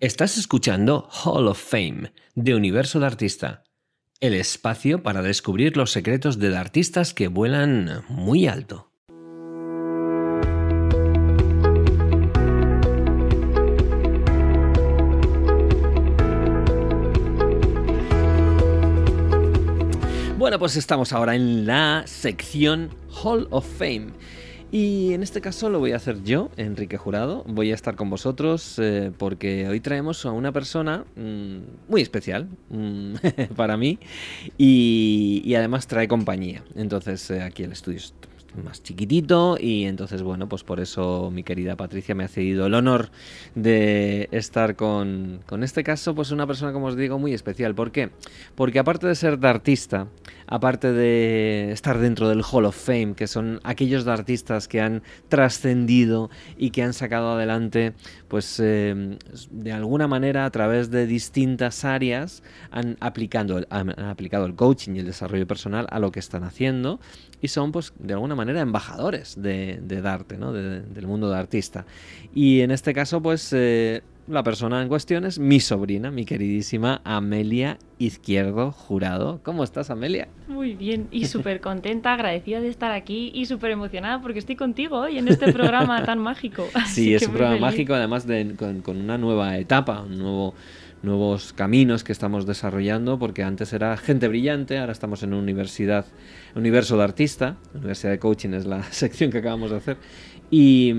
Estás 0.00 0.38
escuchando 0.38 1.08
Hall 1.10 1.48
of 1.48 1.60
Fame 1.60 2.12
de 2.36 2.54
Universo 2.54 3.00
de 3.00 3.06
Artista, 3.06 3.64
el 4.20 4.34
espacio 4.34 5.02
para 5.02 5.22
descubrir 5.22 5.76
los 5.76 5.90
secretos 5.90 6.38
de 6.38 6.56
artistas 6.56 7.14
que 7.14 7.26
vuelan 7.26 8.04
muy 8.08 8.46
alto. 8.46 8.92
Bueno, 20.38 20.60
pues 20.60 20.76
estamos 20.76 21.12
ahora 21.12 21.34
en 21.34 21.66
la 21.66 22.04
sección 22.06 22.90
Hall 23.24 23.48
of 23.50 23.66
Fame. 23.66 24.12
Y 24.70 25.14
en 25.14 25.22
este 25.22 25.40
caso 25.40 25.70
lo 25.70 25.78
voy 25.78 25.92
a 25.92 25.96
hacer 25.96 26.22
yo, 26.24 26.50
Enrique 26.58 26.98
Jurado. 26.98 27.42
Voy 27.46 27.72
a 27.72 27.74
estar 27.74 27.96
con 27.96 28.10
vosotros 28.10 28.78
eh, 28.78 29.10
porque 29.16 29.66
hoy 29.66 29.80
traemos 29.80 30.26
a 30.26 30.32
una 30.32 30.52
persona 30.52 31.06
mm, 31.16 31.58
muy 31.88 32.02
especial 32.02 32.48
mm, 32.68 33.14
para 33.56 33.78
mí 33.78 33.98
y, 34.58 35.40
y, 35.44 35.54
además 35.54 35.86
trae 35.86 36.06
compañía. 36.06 36.62
Entonces 36.74 37.30
eh, 37.30 37.42
aquí 37.42 37.62
el 37.62 37.72
estudio 37.72 37.96
es 37.96 38.12
más 38.62 38.82
chiquitito 38.82 39.56
y 39.60 39.84
entonces 39.84 40.22
bueno 40.22 40.48
pues 40.48 40.64
por 40.64 40.80
eso 40.80 41.30
mi 41.30 41.42
querida 41.42 41.76
Patricia 41.76 42.14
me 42.14 42.24
ha 42.24 42.28
cedido 42.28 42.66
el 42.66 42.74
honor 42.74 43.10
de 43.54 44.28
estar 44.32 44.76
con, 44.76 45.40
con 45.46 45.62
este 45.62 45.84
caso 45.84 46.14
pues 46.14 46.30
una 46.30 46.46
persona 46.46 46.72
como 46.72 46.86
os 46.86 46.96
digo 46.96 47.18
muy 47.18 47.34
especial 47.34 47.74
¿por 47.74 47.92
qué? 47.92 48.10
porque 48.54 48.78
aparte 48.78 49.06
de 49.06 49.14
ser 49.14 49.38
de 49.38 49.48
artista 49.48 50.08
aparte 50.46 50.92
de 50.92 51.72
estar 51.72 51.98
dentro 51.98 52.28
del 52.28 52.42
Hall 52.42 52.64
of 52.64 52.76
Fame 52.76 53.14
que 53.14 53.26
son 53.26 53.60
aquellos 53.64 54.04
de 54.04 54.12
artistas 54.12 54.68
que 54.68 54.80
han 54.80 55.02
trascendido 55.28 56.30
y 56.56 56.70
que 56.70 56.82
han 56.82 56.92
sacado 56.92 57.32
adelante 57.32 57.92
pues 58.28 58.60
eh, 58.62 59.18
de 59.50 59.72
alguna 59.72 60.06
manera 60.08 60.44
a 60.44 60.50
través 60.50 60.90
de 60.90 61.06
distintas 61.06 61.84
áreas 61.84 62.42
han, 62.70 62.96
aplicando, 63.00 63.64
han 63.70 63.98
aplicado 64.00 64.46
el 64.46 64.54
coaching 64.54 64.94
y 64.94 64.98
el 65.00 65.06
desarrollo 65.06 65.46
personal 65.46 65.86
a 65.90 65.98
lo 65.98 66.10
que 66.12 66.20
están 66.20 66.44
haciendo 66.44 67.00
y 67.40 67.48
son 67.48 67.72
pues 67.72 67.92
de 67.98 68.14
alguna 68.14 68.34
manera 68.34 68.47
embajadores 68.56 69.40
de, 69.40 69.80
de 69.82 70.08
arte, 70.08 70.38
¿no? 70.38 70.52
del 70.52 71.06
mundo 71.06 71.30
de 71.30 71.38
artista. 71.38 71.84
Y 72.34 72.60
en 72.60 72.70
este 72.70 72.94
caso 72.94 73.20
pues 73.20 73.52
eh, 73.52 74.02
la 74.28 74.42
persona 74.42 74.82
en 74.82 74.88
cuestión 74.88 75.24
es 75.24 75.38
mi 75.38 75.58
sobrina, 75.58 76.10
mi 76.10 76.24
queridísima 76.24 77.00
Amelia 77.04 77.78
Izquierdo 77.98 78.72
Jurado. 78.72 79.40
¿Cómo 79.42 79.64
estás, 79.64 79.90
Amelia? 79.90 80.28
Muy 80.46 80.74
bien 80.74 81.08
y 81.10 81.26
súper 81.26 81.60
contenta, 81.60 82.12
agradecida 82.14 82.60
de 82.60 82.68
estar 82.68 82.92
aquí 82.92 83.30
y 83.34 83.46
súper 83.46 83.70
emocionada 83.70 84.20
porque 84.20 84.38
estoy 84.38 84.56
contigo 84.56 84.98
hoy 84.98 85.18
en 85.18 85.28
este 85.28 85.52
programa 85.52 86.02
tan 86.04 86.18
mágico. 86.18 86.66
sí, 86.86 87.14
es 87.14 87.26
un 87.26 87.32
programa 87.32 87.58
mágico, 87.58 87.94
además 87.94 88.26
de, 88.26 88.54
con, 88.56 88.82
con 88.82 88.98
una 88.98 89.16
nueva 89.16 89.56
etapa, 89.56 90.02
un 90.02 90.18
nuevo 90.18 90.54
nuevos 91.02 91.52
caminos 91.52 92.04
que 92.04 92.12
estamos 92.12 92.46
desarrollando, 92.46 93.18
porque 93.18 93.42
antes 93.42 93.72
era 93.72 93.96
gente 93.96 94.28
brillante, 94.28 94.78
ahora 94.78 94.92
estamos 94.92 95.22
en 95.22 95.32
una 95.32 95.42
universidad, 95.42 96.06
universo 96.54 96.96
de 96.96 97.04
artista, 97.04 97.56
Universidad 97.74 98.12
de 98.12 98.18
Coaching 98.18 98.50
es 98.50 98.66
la 98.66 98.82
sección 98.92 99.30
que 99.30 99.38
acabamos 99.38 99.70
de 99.70 99.76
hacer. 99.76 99.96
Y, 100.50 100.94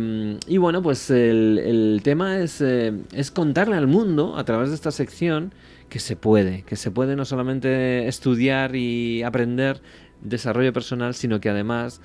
y 0.47 0.57
bueno, 0.57 0.83
pues 0.83 1.09
el, 1.09 2.01
tema 2.03 2.39
es, 2.39 2.61
eh, 2.61 2.93
es 3.13 3.31
contarle 3.31 3.75
al 3.75 3.87
mundo 3.87 4.37
a 4.37 4.45
través 4.45 4.69
de 4.69 4.75
esta 4.75 4.91
sección 4.91 5.53
que 5.89 5.99
se 5.99 6.15
puede, 6.15 6.61
que 6.63 6.75
se 6.75 6.91
puede 6.91 7.15
no 7.15 7.25
solamente 7.25 8.07
estudiar 8.07 8.75
y 8.75 9.23
aprender 9.23 9.81
desarrollo 10.21 10.71
personal, 10.71 11.15
sino 11.15 11.39
que 11.39 11.49
además 11.49 12.01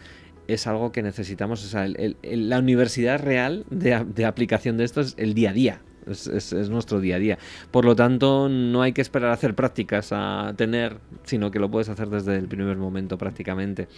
es 0.49 0.67
algo 0.67 0.93
que 0.93 1.03
necesitamos. 1.03 1.65
O 1.65 1.69
sea, 1.69 1.85
el, 1.85 2.17
la 2.23 2.59
universidad 2.59 3.21
real 3.21 3.65
de, 3.71 4.25
aplicación 4.25 4.77
de 4.77 4.85
esto 4.85 5.01
es 5.01 5.15
el 5.17 5.35
día 5.35 5.51
a 5.51 5.53
día. 5.53 5.81
Es, 6.07 6.27
es, 6.27 6.53
es, 6.53 6.71
nuestro 6.71 7.01
día 7.01 7.17
a 7.17 7.19
día. 7.19 7.39
Por 7.71 7.85
lo 7.85 7.97
tanto, 7.97 8.49
no 8.49 8.83
hay 8.83 8.93
que 8.93 9.01
esperar 9.01 9.31
a 9.31 9.35
hacer 9.35 9.55
prácticas, 9.55 10.11
a 10.13 10.55
tener, 10.57 10.99
sino 11.25 11.51
que 11.51 11.59
lo 11.59 11.71
puedes 11.71 11.89
hacer 11.89 12.09
desde 12.09 12.37
el 12.37 12.49
primer 12.49 12.77
momento 12.77 13.19
prácticamente. 13.19 13.89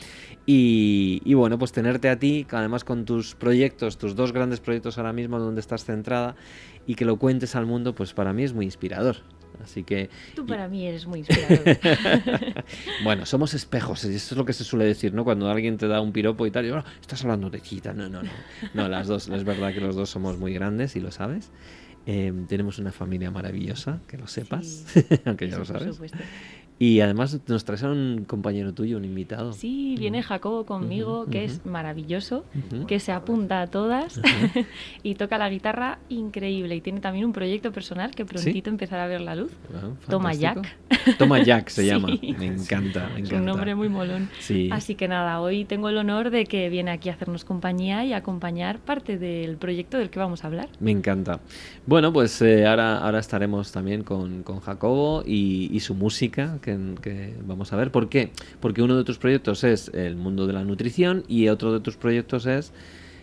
Y, 0.47 1.23
y, 1.25 1.35
bueno, 1.35 1.59
pues 1.59 1.73
tenerte 1.73 2.09
a 2.09 2.19
ti, 2.19 2.47
además 2.51 2.85
con 2.85 3.05
tus 3.05 3.35
proyectos, 3.35 3.99
tus 3.99 4.15
dos 4.15 4.33
grandes 4.33 4.61
proyectos 4.61 4.99
ahora 4.99 5.13
mismo 5.13 5.39
donde 5.39 5.61
estás 5.61 5.85
centrada, 5.85 6.37
y 6.87 6.95
que 6.95 7.05
lo 7.05 7.17
cuentes 7.17 7.57
al 7.57 7.67
mundo, 7.67 7.95
pues 7.95 8.13
para 8.13 8.33
mí 8.33 8.45
es 8.45 8.53
muy 8.53 8.65
inspirador. 8.65 9.17
Así 9.63 9.85
que. 9.85 10.11
Tú 10.35 10.47
para 10.47 10.69
mí 10.69 10.87
eres 10.87 11.07
muy 11.07 11.21
inspirador. 11.21 11.61
bueno, 13.05 13.27
somos 13.27 13.55
espejos, 13.55 14.05
eso 14.05 14.35
es 14.35 14.39
lo 14.39 14.45
que 14.45 14.53
se 14.53 14.65
suele 14.65 14.85
decir, 14.85 15.15
¿no? 15.15 15.25
Cuando 15.25 15.49
alguien 15.51 15.77
te 15.77 15.89
da 15.89 16.01
un 16.01 16.13
piropo 16.13 16.47
y 16.47 16.51
tal, 16.51 16.67
y 16.67 16.71
oh, 16.71 16.85
estás 17.01 17.23
hablando 17.23 17.51
de 17.51 17.61
chita. 17.61 17.93
No, 17.93 18.09
no, 18.09 18.23
no. 18.23 18.31
No, 18.75 18.89
las 18.89 19.07
dos, 19.07 19.29
es 19.29 19.45
verdad 19.45 19.73
que 19.73 19.81
los 19.81 19.97
dos 19.97 20.11
somos 20.11 20.39
muy 20.39 20.53
grandes 20.53 20.97
y 20.97 21.01
lo 21.01 21.11
sabes. 21.11 21.51
Eh, 22.07 22.33
tenemos 22.49 22.79
una 22.79 22.93
familia 22.93 23.31
maravillosa, 23.31 24.01
que 24.07 24.17
lo 24.17 24.27
sepas, 24.29 24.85
sí, 24.87 25.05
aunque 25.25 25.49
ya 25.49 25.59
lo 25.59 25.65
sabes. 25.65 26.01
Y 26.79 27.01
además 27.01 27.41
nos 27.47 27.65
traes 27.65 27.83
a 27.85 27.91
un 27.91 28.27
compañero 28.27 28.75
tuyo, 28.75 28.99
un 28.99 29.05
invitado. 29.07 29.55
Sí, 29.55 29.97
viene 29.99 30.23
Jacobo 30.23 30.67
conmigo, 30.67 31.23
uh 31.23 31.25
-huh, 31.25 31.31
que 31.31 31.39
uh 31.39 31.43
-huh. 31.43 31.45
es 31.45 31.65
maravilloso, 31.65 32.45
uh 32.55 32.59
-huh. 32.59 32.87
que 32.87 33.01
se 33.01 33.13
apunta 33.13 33.63
a 33.63 33.67
todas 33.67 34.21
y 35.03 35.15
toca 35.15 35.39
la 35.39 35.49
guitarra 35.49 35.99
increíble. 36.11 36.77
Y 36.77 36.83
tiene 36.83 37.01
también 37.01 37.25
un 37.25 37.33
proyecto 37.33 37.73
personal 37.73 38.11
que 38.15 38.27
prontito 38.27 38.69
¿Sí? 38.69 38.75
empezará 38.75 39.05
a 39.05 39.07
ver 39.07 39.23
la 39.23 39.35
luz. 39.37 39.53
Toma 40.07 40.35
Jack. 40.35 40.77
Toma 41.17 41.43
Jack 41.43 41.71
se 41.71 41.87
llama. 41.89 42.09
Me 42.09 42.47
encanta, 42.47 43.09
me 43.09 43.21
encanta. 43.21 43.21
Es 43.21 43.33
un 43.33 43.47
nombre 43.47 43.75
muy 43.75 43.89
molón. 43.89 44.29
Sí. 44.39 44.69
Así 44.71 44.97
que 44.97 45.09
nada, 45.09 45.41
hoy 45.41 45.65
tengo 45.65 45.89
el 45.89 45.97
honor 45.97 46.29
de 46.29 46.45
que 46.45 46.69
viene 46.69 46.91
aquí 46.91 47.09
a 47.09 47.15
hacernos 47.15 47.47
compañía 47.47 48.05
y 48.05 48.13
acompañar 48.13 48.81
parte 48.81 49.17
del 49.17 49.57
proyecto 49.57 49.97
del 49.97 50.11
que 50.11 50.19
vamos 50.19 50.45
a 50.45 50.49
hablar. 50.49 50.69
Me 50.81 50.91
encanta. 50.91 51.41
Bueno, 51.87 51.96
pues 52.13 52.43
eh, 52.43 52.67
ahora, 52.67 52.99
ahora 52.99 53.19
estaremos 53.19 53.73
también 53.73 54.03
con, 54.03 54.43
con 54.43 54.61
Jacobo 54.61 55.23
y, 55.25 55.71
y 55.73 55.81
su 55.81 55.95
música 55.95 56.59
que, 56.63 56.95
que, 57.03 57.35
vamos 57.45 57.73
a 57.73 57.77
ver. 57.77 57.91
¿Por 57.91 58.09
qué? 58.09 58.31
Porque 58.61 58.83
uno 58.83 58.97
de 58.97 59.05
tus 59.05 59.19
proyectos 59.19 59.65
es 59.65 59.89
el 59.95 60.17
mundo 60.17 60.47
de 60.47 60.53
la 60.53 60.65
nutrición 60.65 61.25
y 61.29 61.49
otro 61.49 61.73
de 61.73 61.81
tus 61.81 61.97
proyectos 61.97 62.47
es 62.47 62.73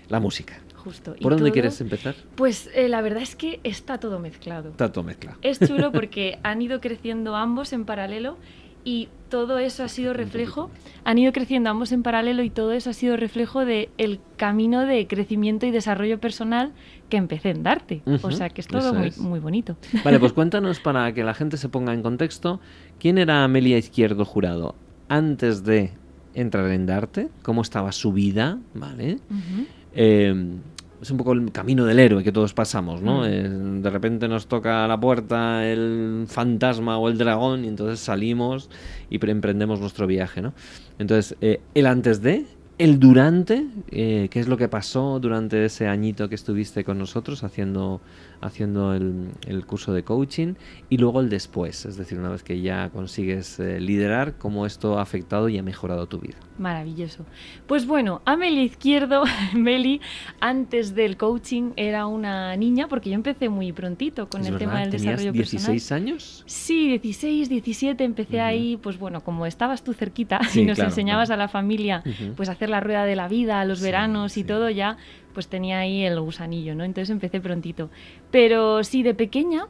la 0.09 0.19
música. 0.19 0.59
Justo. 0.75 1.15
¿Por 1.21 1.31
dónde 1.31 1.45
todo, 1.45 1.53
quieres 1.53 1.79
empezar? 1.79 2.15
Pues 2.35 2.69
eh, 2.73 2.89
la 2.89 3.01
verdad 3.01 3.23
es 3.23 3.35
que 3.35 3.61
está 3.63 3.99
todo 3.99 4.19
mezclado. 4.19 4.71
Está 4.71 4.91
todo 4.91 5.03
mezclado. 5.03 5.37
Es 5.41 5.59
chulo 5.59 5.91
porque 5.93 6.39
han 6.43 6.61
ido 6.61 6.81
creciendo 6.81 7.35
ambos 7.35 7.71
en 7.71 7.85
paralelo 7.85 8.37
y 8.83 9.09
todo 9.29 9.57
eso 9.57 9.83
ha 9.83 9.87
sido 9.87 10.13
reflejo, 10.13 10.69
han 11.05 11.17
ido 11.17 11.31
creciendo 11.33 11.69
ambos 11.69 11.91
en 11.91 12.03
paralelo 12.03 12.43
y 12.43 12.49
todo 12.49 12.71
eso 12.71 12.91
ha 12.91 12.93
sido 12.93 13.17
reflejo 13.17 13.65
del 13.65 13.89
el 13.97 14.19
camino 14.37 14.85
de 14.85 15.07
crecimiento 15.07 15.65
y 15.65 15.71
desarrollo 15.71 16.19
personal 16.19 16.71
que 17.09 17.17
empecé 17.17 17.49
en 17.49 17.63
darte. 17.63 18.03
Uh 18.05 18.11
-huh, 18.11 18.25
o 18.25 18.31
sea 18.31 18.49
que 18.49 18.61
es 18.61 18.67
todo 18.67 18.93
muy, 18.93 19.07
es. 19.07 19.17
muy, 19.17 19.39
bonito. 19.39 19.75
Vale, 20.03 20.19
pues 20.19 20.33
cuéntanos 20.39 20.79
para 20.79 21.11
que 21.13 21.23
la 21.23 21.33
gente 21.33 21.57
se 21.57 21.67
ponga 21.69 21.93
en 21.93 22.03
contexto, 22.03 22.59
¿quién 22.99 23.17
era 23.17 23.43
Amelia 23.43 23.77
Izquierdo 23.77 24.23
Jurado 24.23 24.75
antes 25.09 25.63
de 25.63 25.91
entrar 26.35 26.69
en 26.71 26.85
Darte? 26.85 27.29
¿Cómo 27.41 27.61
estaba 27.63 27.91
su 27.91 28.13
vida? 28.13 28.59
¿Vale? 28.75 29.17
Uh 29.29 29.33
-huh. 29.33 29.65
eh, 29.93 30.57
es 31.03 31.11
un 31.11 31.17
poco 31.17 31.33
el 31.33 31.51
camino 31.51 31.85
del 31.85 31.99
héroe 31.99 32.23
que 32.23 32.31
todos 32.31 32.53
pasamos, 32.53 33.01
¿no? 33.01 33.21
Mm. 33.21 33.25
Eh, 33.25 33.49
de 33.81 33.89
repente 33.89 34.27
nos 34.27 34.47
toca 34.47 34.85
a 34.85 34.87
la 34.87 34.99
puerta 34.99 35.67
el 35.67 36.25
fantasma 36.27 36.97
o 36.97 37.09
el 37.09 37.17
dragón 37.17 37.65
y 37.65 37.67
entonces 37.67 37.99
salimos 37.99 38.69
y 39.09 39.19
emprendemos 39.29 39.79
nuestro 39.79 40.07
viaje, 40.07 40.41
¿no? 40.41 40.53
Entonces, 40.99 41.37
eh, 41.41 41.61
el 41.75 41.87
antes 41.87 42.21
de, 42.21 42.45
el 42.77 42.99
durante, 42.99 43.67
eh, 43.91 44.27
qué 44.31 44.39
es 44.39 44.47
lo 44.47 44.57
que 44.57 44.67
pasó 44.67 45.19
durante 45.19 45.63
ese 45.63 45.87
añito 45.87 46.27
que 46.27 46.35
estuviste 46.35 46.83
con 46.83 46.97
nosotros 46.97 47.43
haciendo, 47.43 48.01
haciendo 48.41 48.93
el, 48.93 49.29
el, 49.45 49.65
curso 49.65 49.93
de 49.93 50.03
coaching 50.03 50.55
y 50.89 50.97
luego 50.97 51.21
el 51.21 51.29
después, 51.29 51.85
es 51.85 51.97
decir, 51.97 52.17
una 52.17 52.29
vez 52.29 52.43
que 52.43 52.61
ya 52.61 52.89
consigues 52.89 53.59
eh, 53.59 53.79
liderar, 53.79 54.37
cómo 54.37 54.65
esto 54.65 54.97
ha 54.97 55.03
afectado 55.03 55.49
y 55.49 55.57
ha 55.57 55.63
mejorado 55.63 56.07
tu 56.07 56.19
vida. 56.19 56.37
Maravilloso. 56.57 57.25
Pues 57.67 57.87
bueno, 57.87 58.21
Amelia 58.25 58.63
Izquierdo, 58.63 59.23
Meli, 59.53 60.01
antes 60.39 60.93
del 60.95 61.17
coaching 61.17 61.71
era 61.75 62.05
una 62.07 62.55
niña, 62.57 62.87
porque 62.87 63.09
yo 63.09 63.15
empecé 63.15 63.49
muy 63.49 63.71
prontito 63.71 64.29
con 64.29 64.41
es 64.41 64.47
el 64.47 64.53
verdad, 64.53 64.67
tema 64.67 64.79
del 64.81 64.91
desarrollo 64.91 65.31
16 65.31 65.67
personal. 65.67 66.01
años? 66.01 66.43
Sí, 66.45 66.97
16, 66.97 67.49
17, 67.49 68.03
empecé 68.03 68.37
uh 68.37 68.39
-huh. 68.39 68.43
ahí, 68.43 68.77
pues 68.77 68.97
bueno, 68.97 69.23
como 69.23 69.45
estabas 69.45 69.83
tú 69.83 69.93
cerquita 69.93 70.39
sí, 70.49 70.61
y 70.61 70.65
nos 70.65 70.75
claro, 70.75 70.89
enseñabas 70.89 71.29
claro. 71.29 71.41
a 71.41 71.45
la 71.45 71.47
familia, 71.49 72.03
uh 72.05 72.09
-huh. 72.09 72.35
pues 72.35 72.49
hacer 72.49 72.69
la 72.73 72.79
rueda 72.79 73.05
de 73.05 73.15
la 73.15 73.27
vida, 73.27 73.63
los 73.65 73.79
sí, 73.79 73.85
veranos 73.85 74.37
y 74.37 74.41
sí. 74.41 74.47
todo, 74.51 74.69
ya 74.69 74.97
pues 75.33 75.47
tenía 75.47 75.79
ahí 75.79 76.03
el 76.03 76.19
gusanillo, 76.19 76.75
¿no? 76.75 76.83
Entonces 76.83 77.09
empecé 77.09 77.39
prontito. 77.39 77.89
Pero 78.31 78.83
sí, 78.83 79.01
de 79.03 79.13
pequeña 79.13 79.67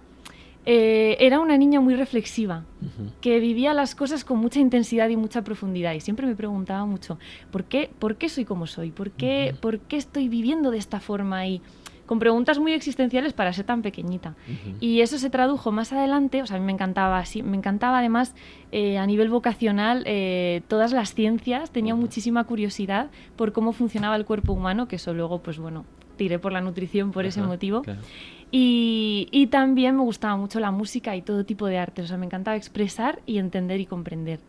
eh, 0.65 1.17
era 1.19 1.39
una 1.39 1.57
niña 1.57 1.79
muy 1.81 1.95
reflexiva, 1.95 2.63
uh 2.81 2.85
-huh. 2.85 3.09
que 3.21 3.39
vivía 3.39 3.73
las 3.73 3.95
cosas 3.95 4.23
con 4.23 4.39
mucha 4.39 4.59
intensidad 4.59 5.09
y 5.09 5.17
mucha 5.17 5.41
profundidad. 5.41 5.94
Y 5.94 6.00
siempre 6.00 6.25
me 6.25 6.35
preguntaba 6.35 6.85
mucho, 6.85 7.17
¿por 7.51 7.63
qué, 7.65 7.89
por 8.00 8.15
qué 8.15 8.29
soy 8.29 8.45
como 8.45 8.65
soy? 8.65 8.91
¿Por 8.91 9.11
qué, 9.11 9.51
uh 9.51 9.56
-huh. 9.56 9.59
¿Por 9.59 9.79
qué 9.79 9.97
estoy 9.97 10.29
viviendo 10.29 10.71
de 10.71 10.77
esta 10.77 10.99
forma? 10.99 11.45
Y 11.47 11.61
con 12.05 12.19
preguntas 12.19 12.59
muy 12.59 12.73
existenciales 12.73 13.33
para 13.33 13.53
ser 13.53 13.65
tan 13.65 13.81
pequeñita. 13.81 14.35
Uh 14.47 14.51
-huh. 14.51 14.75
Y 14.79 15.01
eso 15.01 15.17
se 15.17 15.29
tradujo 15.29 15.71
más 15.71 15.94
adelante, 15.94 16.41
o 16.41 16.45
sea, 16.45 16.57
a 16.57 16.59
mí 16.59 16.65
me 16.65 16.71
encantaba, 16.71 17.23
sí, 17.25 17.44
me 17.44 17.57
encantaba 17.57 18.00
además 18.00 18.35
eh, 18.71 18.97
a 18.97 19.05
nivel 19.05 19.29
vocacional 19.29 20.03
eh, 20.05 20.61
todas 20.67 20.91
las 20.91 21.13
ciencias, 21.13 21.71
tenía 21.71 21.94
uh 21.94 21.97
-huh. 21.97 22.01
muchísima 22.01 22.44
curiosidad 22.44 23.09
por 23.35 23.53
cómo 23.53 23.71
funcionaba 23.71 24.15
el 24.15 24.25
cuerpo 24.25 24.53
humano, 24.53 24.88
que 24.88 24.97
eso 24.97 25.13
luego, 25.13 25.39
pues 25.39 25.57
bueno, 25.59 25.85
tiré 26.17 26.39
por 26.39 26.51
la 26.51 26.61
nutrición 26.61 27.11
por 27.11 27.25
ese 27.25 27.41
motivo. 27.41 27.81
Y, 28.51 29.29
y, 29.31 29.47
también 29.47 29.95
me 29.95 30.03
gustaba 30.03 30.38
mucho 30.38 30.59
la 30.59 30.69
música 30.69 31.15
y 31.15 31.23
todo 31.23 31.44
tipo 31.44 31.65
de 31.65 31.79
arte. 31.79 32.03
O 32.03 32.07
sea, 32.07 32.17
me 32.17 32.27
encantaba 32.27 32.56
expresar 32.56 33.19
y 33.25 33.39
entender 33.39 33.79
y 33.79 33.88
comprender. 33.88 34.41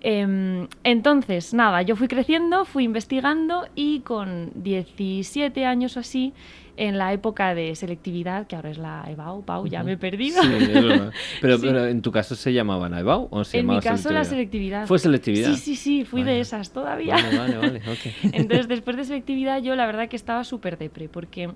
Em, 0.00 0.68
entonces, 0.84 1.52
nada, 1.54 1.82
yo 1.82 1.96
fui 1.96 2.06
creciendo, 2.06 2.64
fui 2.64 2.84
investigando 2.84 3.66
y 3.74 4.00
con 4.00 4.50
17 4.54 5.64
años 5.64 5.96
o 5.96 6.00
así, 6.00 6.32
en 6.78 6.96
la 6.96 7.12
época 7.12 7.54
de 7.54 7.74
selectividad, 7.74 8.46
que 8.46 8.54
ahora 8.54 8.70
es 8.70 8.78
la 8.78 9.04
EBAU, 9.08 9.44
Pau, 9.44 9.66
ya 9.66 9.82
me 9.82 9.92
he 9.92 9.96
perdido. 9.96 10.40
Sí, 10.42 10.48
pero, 11.40 11.60
pero, 11.60 11.86
en 11.86 12.00
tu 12.02 12.12
caso 12.12 12.36
se 12.36 12.52
llamaban 12.52 12.94
EBAU 12.94 13.28
o 13.30 13.44
se 13.44 13.58
En 13.58 13.66
mi 13.66 13.80
caso 13.80 14.10
la 14.12 14.24
selectividad. 14.24 14.86
¿Fue 14.86 15.00
selectividad? 15.00 15.50
Sí, 15.50 15.56
sí, 15.56 15.76
sí, 15.76 16.04
fui 16.04 16.22
de 16.22 16.38
esas 16.40 16.72
todavía. 16.72 17.16
Vale, 17.16 17.36
vale, 17.36 17.56
vale. 17.56 17.82
Entonces, 18.32 18.68
después 18.68 18.96
de 18.96 19.04
selectividad, 19.04 19.60
yo 19.60 19.74
la 19.74 19.86
verdad 19.86 20.08
que 20.08 20.16
estaba 20.16 20.44
súper 20.44 20.78
depre, 20.78 21.08
porque 21.08 21.50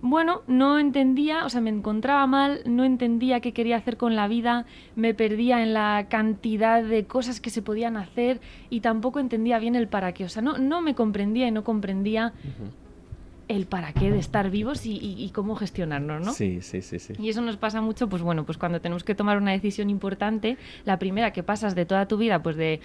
bueno, 0.00 0.42
no 0.46 0.78
entendía, 0.78 1.44
o 1.44 1.48
sea, 1.48 1.60
me 1.60 1.70
encontraba 1.70 2.26
mal, 2.26 2.60
no 2.66 2.84
entendía 2.84 3.40
qué 3.40 3.52
quería 3.52 3.76
hacer 3.76 3.96
con 3.96 4.16
la 4.16 4.26
vida, 4.28 4.66
me 4.96 5.14
perdía 5.14 5.62
en 5.62 5.74
la 5.74 6.06
cantidad 6.08 6.82
de 6.82 7.04
cosas 7.04 7.40
que 7.40 7.50
se 7.50 7.62
podían 7.62 7.96
hacer 7.96 8.40
y 8.70 8.80
tampoco 8.80 9.20
entendía 9.20 9.58
bien 9.58 9.76
el 9.76 9.88
para 9.88 10.12
qué. 10.12 10.24
O 10.24 10.28
sea, 10.28 10.42
no, 10.42 10.58
no 10.58 10.82
me 10.82 10.94
comprendía 10.94 11.48
y 11.48 11.50
no 11.50 11.64
comprendía 11.64 12.32
el 13.48 13.66
para 13.66 13.92
qué 13.92 14.10
de 14.10 14.18
estar 14.18 14.50
vivos 14.50 14.86
y, 14.86 14.96
y, 14.96 15.30
cómo 15.30 15.56
gestionarnos, 15.56 16.24
¿no? 16.24 16.32
Sí, 16.32 16.60
sí, 16.60 16.82
sí, 16.82 16.98
sí. 16.98 17.14
Y 17.18 17.30
eso 17.30 17.40
nos 17.40 17.56
pasa 17.56 17.80
mucho, 17.80 18.08
pues 18.08 18.22
bueno, 18.22 18.44
pues 18.44 18.58
cuando 18.58 18.80
tenemos 18.80 19.04
que 19.04 19.14
tomar 19.14 19.38
una 19.38 19.52
decisión 19.52 19.90
importante, 19.90 20.58
la 20.84 20.98
primera 20.98 21.32
que 21.32 21.42
pasas 21.42 21.74
de 21.74 21.86
toda 21.86 22.06
tu 22.06 22.18
vida, 22.18 22.42
pues 22.42 22.56
de 22.56 22.80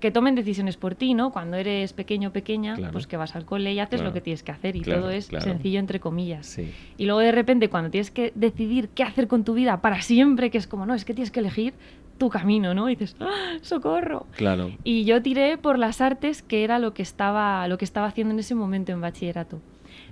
que 0.00 0.10
tomen 0.10 0.34
decisiones 0.34 0.76
por 0.76 0.94
ti, 0.94 1.14
¿no? 1.14 1.32
Cuando 1.32 1.56
eres 1.56 1.92
pequeño 1.92 2.28
o 2.28 2.32
pequeña, 2.32 2.76
pues 2.92 3.06
que 3.06 3.16
vas 3.16 3.34
al 3.34 3.44
cole 3.44 3.72
y 3.72 3.80
haces 3.80 4.00
lo 4.00 4.12
que 4.12 4.20
tienes 4.20 4.42
que 4.42 4.52
hacer 4.52 4.76
y 4.76 4.82
todo 4.82 5.10
es 5.10 5.26
sencillo 5.26 5.80
entre 5.80 6.00
comillas. 6.00 6.58
Y 6.96 7.04
luego 7.04 7.20
de 7.20 7.32
repente 7.32 7.68
cuando 7.68 7.90
tienes 7.90 8.10
que 8.10 8.32
decidir 8.34 8.88
qué 8.90 9.02
hacer 9.02 9.28
con 9.28 9.44
tu 9.44 9.54
vida 9.54 9.80
para 9.80 10.00
siempre, 10.02 10.50
que 10.50 10.58
es 10.58 10.66
como, 10.66 10.86
no, 10.86 10.94
es 10.94 11.04
que 11.04 11.14
tienes 11.14 11.30
que 11.30 11.40
elegir 11.40 11.74
tu 12.18 12.30
camino, 12.30 12.74
¿no? 12.74 12.88
Y 12.88 12.96
dices, 12.96 13.16
¡Ah, 13.20 13.58
socorro. 13.62 14.26
Claro. 14.36 14.72
Y 14.82 15.04
yo 15.04 15.22
tiré 15.22 15.56
por 15.56 15.78
las 15.78 16.00
artes, 16.00 16.42
que 16.42 16.64
era 16.64 16.78
lo 16.78 16.92
que 16.92 17.02
estaba 17.02 17.66
lo 17.68 17.78
que 17.78 17.84
estaba 17.84 18.08
haciendo 18.08 18.34
en 18.34 18.40
ese 18.40 18.54
momento 18.54 18.92
en 18.92 19.00
bachillerato. 19.00 19.60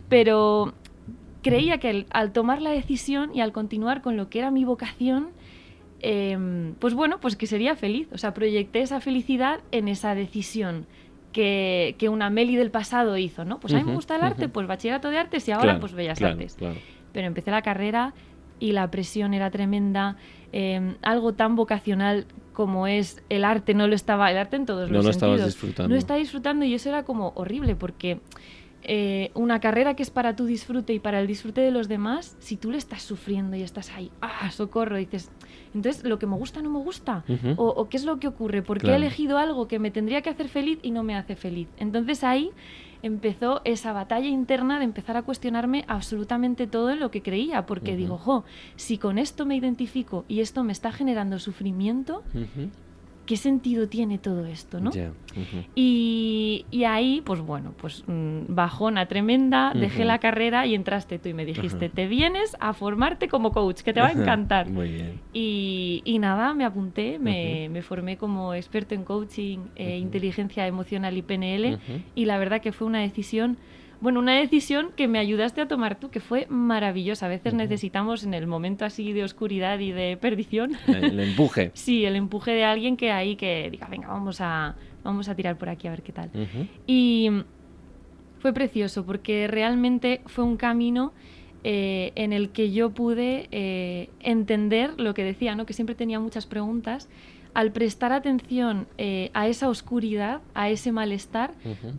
Pero 0.08 0.74
creía 1.42 1.78
que 1.78 2.06
al 2.10 2.32
tomar 2.32 2.62
la 2.62 2.70
decisión 2.70 3.34
y 3.34 3.40
al 3.40 3.52
continuar 3.52 4.02
con 4.02 4.16
lo 4.16 4.28
que 4.28 4.38
era 4.38 4.50
mi 4.50 4.64
vocación, 4.64 5.28
Em, 6.00 6.74
pues 6.74 6.94
bueno, 6.94 7.18
pues 7.20 7.36
que 7.36 7.46
sería 7.46 7.74
feliz. 7.74 8.08
O 8.12 8.18
sea, 8.18 8.34
proyecté 8.34 8.80
esa 8.80 9.00
felicidad 9.00 9.60
en 9.72 9.88
esa 9.88 10.14
decisión 10.14 10.86
que, 11.32 11.96
que 11.98 12.08
una 12.08 12.30
Meli 12.30 12.56
del 12.56 12.70
pasado 12.70 13.16
hizo, 13.16 13.44
¿no? 13.44 13.60
Pues 13.60 13.74
a 13.74 13.78
mí 13.78 13.84
me 13.84 13.94
gusta 13.94 14.16
el 14.16 14.22
arte, 14.22 14.48
pues 14.48 14.66
bachillerato 14.66 15.10
de 15.10 15.18
artes 15.18 15.46
y 15.48 15.52
ahora 15.52 15.80
pues 15.80 15.92
bellas 15.92 16.20
artes. 16.22 16.56
Pero 17.12 17.26
empecé 17.26 17.50
la 17.50 17.62
carrera 17.62 18.14
y 18.58 18.72
la 18.72 18.90
presión 18.90 19.34
era 19.34 19.50
tremenda. 19.50 20.16
Em, 20.52 20.94
algo 21.02 21.34
tan 21.34 21.56
vocacional 21.56 22.26
como 22.52 22.86
es 22.86 23.22
el 23.28 23.44
arte, 23.44 23.74
no 23.74 23.86
lo 23.86 23.94
estaba, 23.94 24.30
el 24.30 24.38
arte 24.38 24.56
en 24.56 24.64
todos 24.64 24.90
los 24.90 25.04
sentidos. 25.04 25.44
disfrutando. 25.44 25.88
No 25.88 25.96
estaba 25.96 26.18
disfrutando 26.18 26.64
y 26.64 26.74
eso 26.74 26.88
era 26.88 27.02
como 27.02 27.32
horrible 27.34 27.74
porque 27.74 28.20
eh, 28.88 29.30
una 29.34 29.60
carrera 29.60 29.94
que 29.94 30.02
es 30.02 30.10
para 30.10 30.36
tu 30.36 30.46
disfrute 30.46 30.94
y 30.94 31.00
para 31.00 31.20
el 31.20 31.26
disfrute 31.26 31.60
de 31.60 31.70
los 31.70 31.88
demás, 31.88 32.36
si 32.38 32.56
tú 32.56 32.70
le 32.70 32.78
estás 32.78 33.02
sufriendo 33.02 33.56
y 33.56 33.62
estás 33.62 33.90
ahí, 33.90 34.12
ah, 34.20 34.50
socorro, 34.52 34.96
dices, 34.96 35.30
entonces 35.74 36.04
lo 36.04 36.18
que 36.18 36.26
me 36.26 36.36
gusta 36.36 36.62
no 36.62 36.70
me 36.70 36.78
gusta, 36.78 37.24
o, 37.56 37.88
qué 37.88 37.96
es 37.96 38.04
lo 38.04 38.18
que 38.18 38.28
ocurre, 38.28 38.62
porque 38.62 38.92
he 38.92 38.94
elegido 38.94 39.38
algo 39.38 39.66
que 39.66 39.78
me 39.78 39.90
tendría 39.90 40.22
que 40.22 40.30
hacer 40.30 40.48
feliz 40.48 40.78
y 40.82 40.92
no 40.92 41.02
me 41.02 41.16
hace 41.16 41.34
feliz. 41.34 41.68
Entonces 41.78 42.22
ahí 42.22 42.52
empezó 43.02 43.60
esa 43.64 43.92
batalla 43.92 44.28
interna 44.28 44.78
de 44.78 44.84
empezar 44.84 45.16
a 45.16 45.22
cuestionarme 45.22 45.84
absolutamente 45.88 46.66
todo 46.66 46.90
en 46.90 47.00
lo 47.00 47.10
que 47.10 47.22
creía, 47.22 47.66
porque 47.66 47.96
digo, 47.96 48.18
jo, 48.18 48.44
si 48.76 48.98
con 48.98 49.18
esto 49.18 49.46
me 49.46 49.56
identifico 49.56 50.24
y 50.28 50.40
esto 50.40 50.64
me 50.64 50.72
está 50.72 50.92
generando 50.92 51.38
sufrimiento, 51.38 52.22
¿qué 53.26 53.37
sentido 53.37 53.88
tiene 53.88 54.19
todo 54.19 54.46
esto? 54.46 54.81
¿no? 54.81 54.90
y, 55.75 56.64
ahí, 56.87 57.20
pues 57.25 57.40
bueno, 57.40 57.75
pues 57.76 58.05
mm, 58.06 58.43
bajona 58.49 59.06
tremenda, 59.06 59.73
dejé 59.75 60.05
la 60.05 60.19
carrera 60.19 60.67
y 60.67 60.75
entraste 60.75 61.19
tú 61.19 61.28
y 61.28 61.34
me 61.34 61.44
dijiste, 61.44 61.88
te 61.88 62.06
vienes 62.06 62.56
a 62.61 62.73
formarte 62.73 63.28
como 63.28 63.52
coach, 63.52 63.82
que 63.82 63.93
te 63.93 64.00
va 64.00 64.06
a 64.06 64.12
encantar. 64.12 64.70
Muy 64.70 64.90
bien. 64.90 65.20
Y, 65.32 66.17
nada, 66.20 66.55
me 66.55 66.64
apunté, 66.64 67.19
me, 67.19 67.82
formé 67.82 68.17
como 68.17 68.55
experto 68.55 68.94
en 68.94 69.05
coaching, 69.05 69.58
e 69.75 69.99
inteligencia 69.99 70.67
emocional 70.67 71.17
y 71.17 71.23
PNL, 71.23 71.78
y 72.14 72.25
la 72.25 72.38
verdad 72.38 72.61
que 72.61 72.73
fue 72.73 72.87
una 72.87 73.00
decisión 73.00 73.58
bueno, 74.00 74.20
una 74.20 74.34
decisión 74.34 74.90
que 74.94 75.08
me 75.08 75.19
ayudaste 75.19 75.60
a 75.60 75.69
tomar 75.69 75.98
tú, 75.98 76.10
que 76.10 76.20
fue 76.20 76.46
maravillosa. 76.48 77.26
A 77.26 77.28
veces 77.28 77.54
necesitamos 77.54 78.25
en 78.25 78.34
el 78.34 78.46
momento 78.46 78.84
así 78.84 79.12
de 79.12 79.25
oscuridad 79.25 79.78
y 79.78 79.93
de 79.93 80.16
perdición. 80.16 80.72
El, 80.87 81.19
empuje. 81.19 81.70
sí, 81.75 82.04
el 82.04 82.16
empuje 82.16 82.52
de 82.52 82.64
alguien 82.64 82.96
que 82.96 83.10
ahí 83.10 83.37
que 83.37 83.69
diga, 83.70 83.88
venga, 83.88 84.08
vamos 84.08 84.40
a, 84.40 84.76
vamos 85.02 85.28
a 85.28 85.34
tirar 85.34 85.56
por 85.56 85.69
aquí 85.69 85.87
a 85.88 85.90
ver 85.90 86.02
qué 86.02 86.12
tal. 86.12 86.31
Y 86.87 87.31
fue 88.38 88.52
precioso 88.52 89.04
porque 89.06 89.48
realmente 89.48 90.20
fue 90.26 90.44
un 90.44 90.56
camino 90.56 91.12
eh, 91.64 92.12
en 92.14 92.32
el 92.32 92.50
que 92.50 92.70
yo 92.70 92.90
pude 92.90 93.49
eh, 93.50 94.10
entender 94.20 95.00
lo 95.00 95.14
que 95.14 95.25
decía, 95.25 95.56
¿no? 95.56 95.66
que 95.66 95.72
siempre 95.72 95.96
tenía 95.96 96.20
muchas 96.20 96.46
preguntas 96.46 97.08
al 97.56 97.72
prestar 97.72 98.12
atención 98.12 98.86
eh, 98.98 99.30
a 99.32 99.48
esa 99.48 99.70
oscuridad, 99.70 100.42
a 100.52 100.68
ese 100.68 100.92
malestar, 100.92 101.54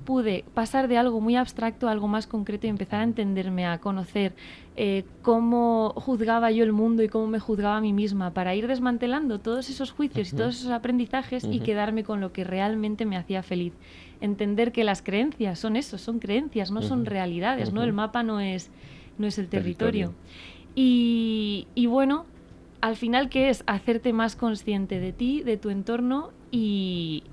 pude 0.05 0.45
pasar 0.53 0.87
de 0.87 0.99
algo 0.99 1.19
muy 1.19 1.35
abstracto 1.35 1.87
a 1.87 1.91
algo 1.91 2.07
más 2.07 2.27
concreto 2.27 2.67
y 2.67 2.69
empezar 2.69 2.99
a 2.99 3.03
entenderme, 3.03 3.65
a 3.65 3.79
conocer 3.79 4.35
eh, 4.75 5.03
cómo 5.23 5.93
juzgaba 5.95 6.51
yo 6.51 6.63
el 6.63 6.73
mundo 6.73 7.01
y 7.01 7.09
cómo 7.09 7.25
me 7.25 7.39
juzgaba 7.39 7.77
a 7.77 7.81
mí 7.81 7.91
misma, 7.91 8.35
para 8.35 8.53
ir 8.53 8.67
desmantelando 8.67 9.39
todos 9.39 9.67
esos 9.71 9.89
juicios 9.89 10.31
y 10.31 10.35
todos 10.35 10.59
esos 10.59 10.69
aprendizajes 10.69 11.43
y 11.49 11.59
quedarme 11.61 12.03
con 12.03 12.21
lo 12.21 12.31
que 12.31 12.43
realmente 12.43 13.07
me 13.07 13.17
hacía 13.17 13.41
feliz. 13.41 13.73
Entender 14.21 14.71
que 14.71 14.83
las 14.83 15.01
creencias 15.01 15.57
son 15.57 15.75
eso, 15.75 15.97
son 15.97 16.19
creencias, 16.19 16.69
no 16.69 16.83
son 16.83 17.03
realidades, 17.07 17.73
¿no? 17.73 17.81
El 17.81 17.93
mapa 17.93 18.21
no 18.21 18.39
es, 18.39 18.69
no 19.17 19.25
es 19.25 19.39
el 19.39 19.47
territorio. 19.47 20.13
Y, 20.75 21.65
y 21.73 21.87
bueno, 21.87 22.27
al 22.81 22.95
final, 22.95 23.29
¿qué 23.29 23.49
es? 23.49 23.63
Hacerte 23.67 24.13
más 24.13 24.35
consciente 24.35 24.99
de 24.99 25.13
ti, 25.13 25.43
de 25.43 25.57
tu 25.57 25.69
entorno 25.69 26.31
y, 26.51 27.23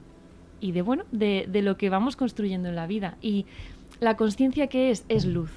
y 0.61 0.73
de, 0.73 0.83
bueno, 0.83 1.05
de, 1.13 1.47
de, 1.49 1.63
lo 1.63 1.77
que 1.77 1.91
vamos 1.91 2.17
construyendo 2.17 2.69
en 2.69 2.77
la 2.77 2.87
vida. 2.87 3.17
Y 3.21 3.47
la 4.01 4.17
conciencia 4.17 4.67
que 4.69 4.91
es, 4.91 5.05
es 5.09 5.25
luz. 5.25 5.51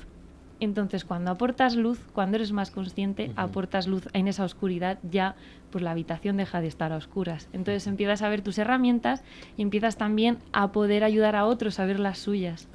Entonces, 0.60 1.06
cuando 1.06 1.32
aportas 1.32 1.76
luz, 1.76 2.00
cuando 2.14 2.38
eres 2.38 2.52
más 2.52 2.72
consciente, 2.72 3.32
aportas 3.36 3.88
luz 3.88 4.08
en 4.14 4.28
esa 4.28 4.44
oscuridad, 4.44 4.98
ya 5.04 5.36
pues 5.72 5.84
la 5.84 5.92
habitación 5.92 6.38
deja 6.38 6.62
de 6.62 6.68
estar 6.68 6.92
a 6.92 6.98
oscuras. 6.98 7.48
Entonces 7.54 7.86
empiezas 7.86 8.22
a 8.22 8.30
ver 8.30 8.42
tus 8.42 8.58
herramientas 8.58 9.24
y 9.56 9.62
empiezas 9.62 9.98
también 9.98 10.38
a 10.54 10.72
poder 10.72 11.04
ayudar 11.04 11.36
a 11.36 11.46
otros 11.46 11.80
a 11.80 11.86
ver 11.86 12.00
las 12.00 12.18
suyas. 12.18 12.68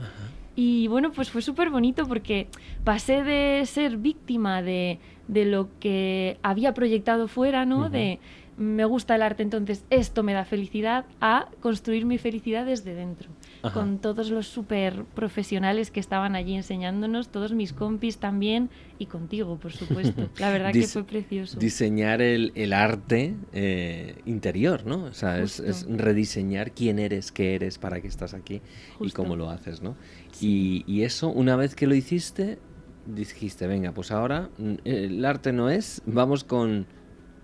Y 0.55 0.87
bueno, 0.89 1.13
pues 1.13 1.31
fue 1.31 1.43
súper 1.43 1.71
bonito 1.71 2.07
porque 2.07 2.47
pasé 2.85 3.25
de 3.25 3.65
ser 3.67 3.97
víctima 3.97 4.63
de, 4.63 5.01
de 5.33 5.45
lo 5.47 5.69
que 5.81 6.39
había 6.43 6.75
proyectado 6.75 7.27
fuera, 7.29 7.65
¿no? 7.65 7.89
De 7.89 8.21
me 8.57 8.85
gusta 8.85 9.15
el 9.15 9.23
arte, 9.23 9.43
entonces 9.43 9.85
esto 9.91 10.23
me 10.23 10.35
da 10.35 10.45
felicidad, 10.45 11.07
a 11.21 11.49
construir 11.61 12.05
mi 12.05 12.19
felicidad 12.19 12.67
desde 12.67 12.95
dentro. 12.95 13.31
Con 13.73 13.99
todos 13.99 14.31
los 14.31 14.49
súper 14.49 15.05
profesionales 15.05 15.93
que 15.93 16.01
estaban 16.01 16.35
allí 16.35 16.55
enseñándonos, 16.55 17.29
todos 17.29 17.53
mis 17.53 17.73
compis 17.73 18.19
también, 18.19 18.71
y 18.99 19.07
contigo, 19.07 19.57
por 19.57 19.73
supuesto. 19.73 20.29
La 20.39 20.51
verdad 20.51 20.73
que 20.73 20.87
fue 20.87 21.05
precioso. 21.05 21.59
Diseñar 21.59 22.21
el, 22.21 22.53
el 22.57 22.73
arte 22.73 23.37
eh, 23.53 24.21
interior, 24.27 24.85
¿no? 24.85 25.05
O 25.05 25.15
sea, 25.15 25.41
es, 25.41 25.87
rediseñar 25.89 26.73
quién 26.73 26.99
eres, 26.99 27.31
qué 27.31 27.55
eres, 27.55 27.79
para 27.79 28.01
qué 28.01 28.09
estás 28.09 28.35
aquí 28.35 28.63
y 29.01 29.11
cómo 29.13 29.37
lo 29.37 29.49
haces, 29.49 29.81
¿no? 29.81 29.97
Y, 30.41 30.85
y 30.87 31.03
eso, 31.03 31.29
una 31.29 31.55
vez 31.55 31.77
que 31.77 31.87
lo 31.87 31.95
hiciste, 31.95 32.59
dijiste, 33.07 33.67
venga, 33.67 33.93
pues 33.93 34.11
ahora 34.11 34.51
mm, 34.59 34.75
el 34.85 35.25
arte 35.25 35.53
no 35.53 35.71
es, 35.71 36.03
vamos 36.07 36.45
con 36.45 36.87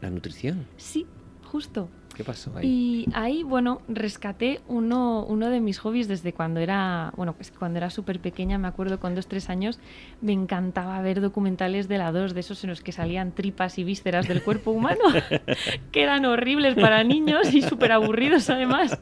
la 0.01 0.11
nutrición. 0.11 0.67
Sí, 0.77 1.07
justo. 1.45 1.89
¿Qué 2.19 2.25
pasó 2.25 2.51
ahí? 2.57 2.67
Y 2.67 3.09
ahí, 3.15 3.45
bueno, 3.45 3.81
rescaté 3.87 4.61
uno, 4.67 5.25
uno 5.25 5.51
de 5.51 5.61
mis 5.61 5.79
hobbies 5.79 6.09
desde 6.09 6.33
cuando 6.33 6.59
era, 6.59 7.13
bueno, 7.17 7.33
pues 7.35 7.53
cuando 7.53 7.79
era 7.79 7.91
súper 7.91 8.19
pequeña, 8.19 8.59
me 8.59 8.67
acuerdo 8.67 8.99
con 8.99 9.15
dos, 9.15 9.29
tres 9.29 9.49
años, 9.49 9.79
me 10.21 10.33
encantaba 10.33 11.01
ver 11.01 11.21
documentales 11.21 11.87
de 11.87 11.97
la 11.97 12.11
2, 12.11 12.35
de 12.35 12.41
esos 12.41 12.65
en 12.65 12.71
los 12.71 12.81
que 12.81 12.91
salían 12.91 13.31
tripas 13.31 13.79
y 13.79 13.85
vísceras 13.85 14.27
del 14.27 14.43
cuerpo 14.43 14.73
humano, 14.73 14.99
que 15.93 16.03
eran 16.03 16.25
horribles 16.25 16.75
para 16.75 17.05
niños 17.05 17.55
y 17.55 17.63
súper 17.63 17.93
aburridos 17.93 18.51
además. 18.51 19.01